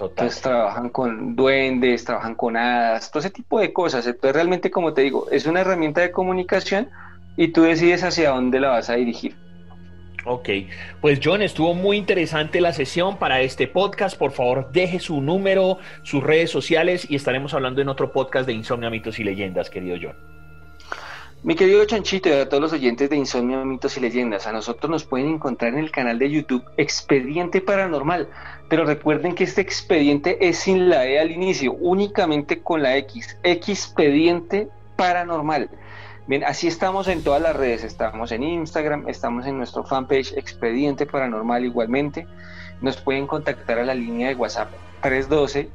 Entonces 0.00 0.40
trabajan 0.40 0.88
con 0.88 1.36
duendes, 1.36 2.04
trabajan 2.04 2.34
con 2.34 2.56
hadas, 2.56 3.10
todo 3.10 3.20
ese 3.20 3.30
tipo 3.30 3.60
de 3.60 3.72
cosas. 3.72 4.06
Entonces 4.06 4.34
realmente, 4.34 4.70
como 4.70 4.94
te 4.94 5.02
digo, 5.02 5.28
es 5.30 5.46
una 5.46 5.60
herramienta 5.60 6.00
de 6.00 6.10
comunicación 6.10 6.88
y 7.36 7.48
tú 7.48 7.62
decides 7.62 8.02
hacia 8.02 8.30
dónde 8.30 8.60
la 8.60 8.70
vas 8.70 8.90
a 8.90 8.94
dirigir. 8.94 9.36
Ok, 10.24 10.48
pues 11.00 11.18
John, 11.22 11.42
estuvo 11.42 11.74
muy 11.74 11.96
interesante 11.96 12.60
la 12.60 12.72
sesión 12.72 13.18
para 13.18 13.40
este 13.40 13.66
podcast. 13.66 14.16
Por 14.16 14.30
favor, 14.30 14.70
deje 14.72 15.00
su 15.00 15.20
número, 15.20 15.78
sus 16.04 16.22
redes 16.22 16.50
sociales 16.50 17.10
y 17.10 17.16
estaremos 17.16 17.54
hablando 17.54 17.82
en 17.82 17.88
otro 17.88 18.12
podcast 18.12 18.46
de 18.46 18.52
Insomnia, 18.52 18.88
Mitos 18.88 19.18
y 19.18 19.24
Leyendas, 19.24 19.68
querido 19.68 19.96
John. 20.00 20.41
Mi 21.44 21.56
querido 21.56 21.84
Chanchito 21.84 22.28
y 22.28 22.34
a 22.34 22.48
todos 22.48 22.62
los 22.62 22.72
oyentes 22.72 23.10
de 23.10 23.16
Insomnio, 23.16 23.64
Mitos 23.64 23.96
y 23.96 24.00
Leyendas, 24.00 24.46
a 24.46 24.52
nosotros 24.52 24.88
nos 24.88 25.04
pueden 25.04 25.26
encontrar 25.26 25.72
en 25.72 25.80
el 25.80 25.90
canal 25.90 26.16
de 26.20 26.30
YouTube 26.30 26.62
Expediente 26.76 27.60
Paranormal, 27.60 28.28
pero 28.68 28.84
recuerden 28.84 29.34
que 29.34 29.42
este 29.42 29.60
expediente 29.60 30.46
es 30.48 30.58
sin 30.58 30.88
la 30.88 31.04
E 31.04 31.18
al 31.18 31.32
inicio, 31.32 31.72
únicamente 31.72 32.62
con 32.62 32.80
la 32.80 32.96
X, 32.98 33.36
Expediente 33.42 34.68
Paranormal. 34.94 35.68
Bien, 36.28 36.44
así 36.44 36.68
estamos 36.68 37.08
en 37.08 37.24
todas 37.24 37.42
las 37.42 37.56
redes, 37.56 37.82
estamos 37.82 38.30
en 38.30 38.44
Instagram, 38.44 39.08
estamos 39.08 39.44
en 39.44 39.58
nuestro 39.58 39.82
fanpage 39.82 40.34
Expediente 40.36 41.06
Paranormal 41.06 41.64
igualmente. 41.64 42.24
Nos 42.80 42.98
pueden 42.98 43.26
contactar 43.26 43.80
a 43.80 43.84
la 43.84 43.94
línea 43.94 44.28
de 44.28 44.36
WhatsApp 44.36 44.70
312 45.00 45.70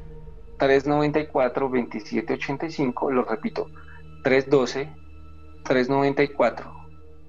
394 0.60 1.66
2785, 1.68 3.12
lo 3.12 3.26
repito, 3.26 3.70
312 4.24 5.07
394 5.68 6.78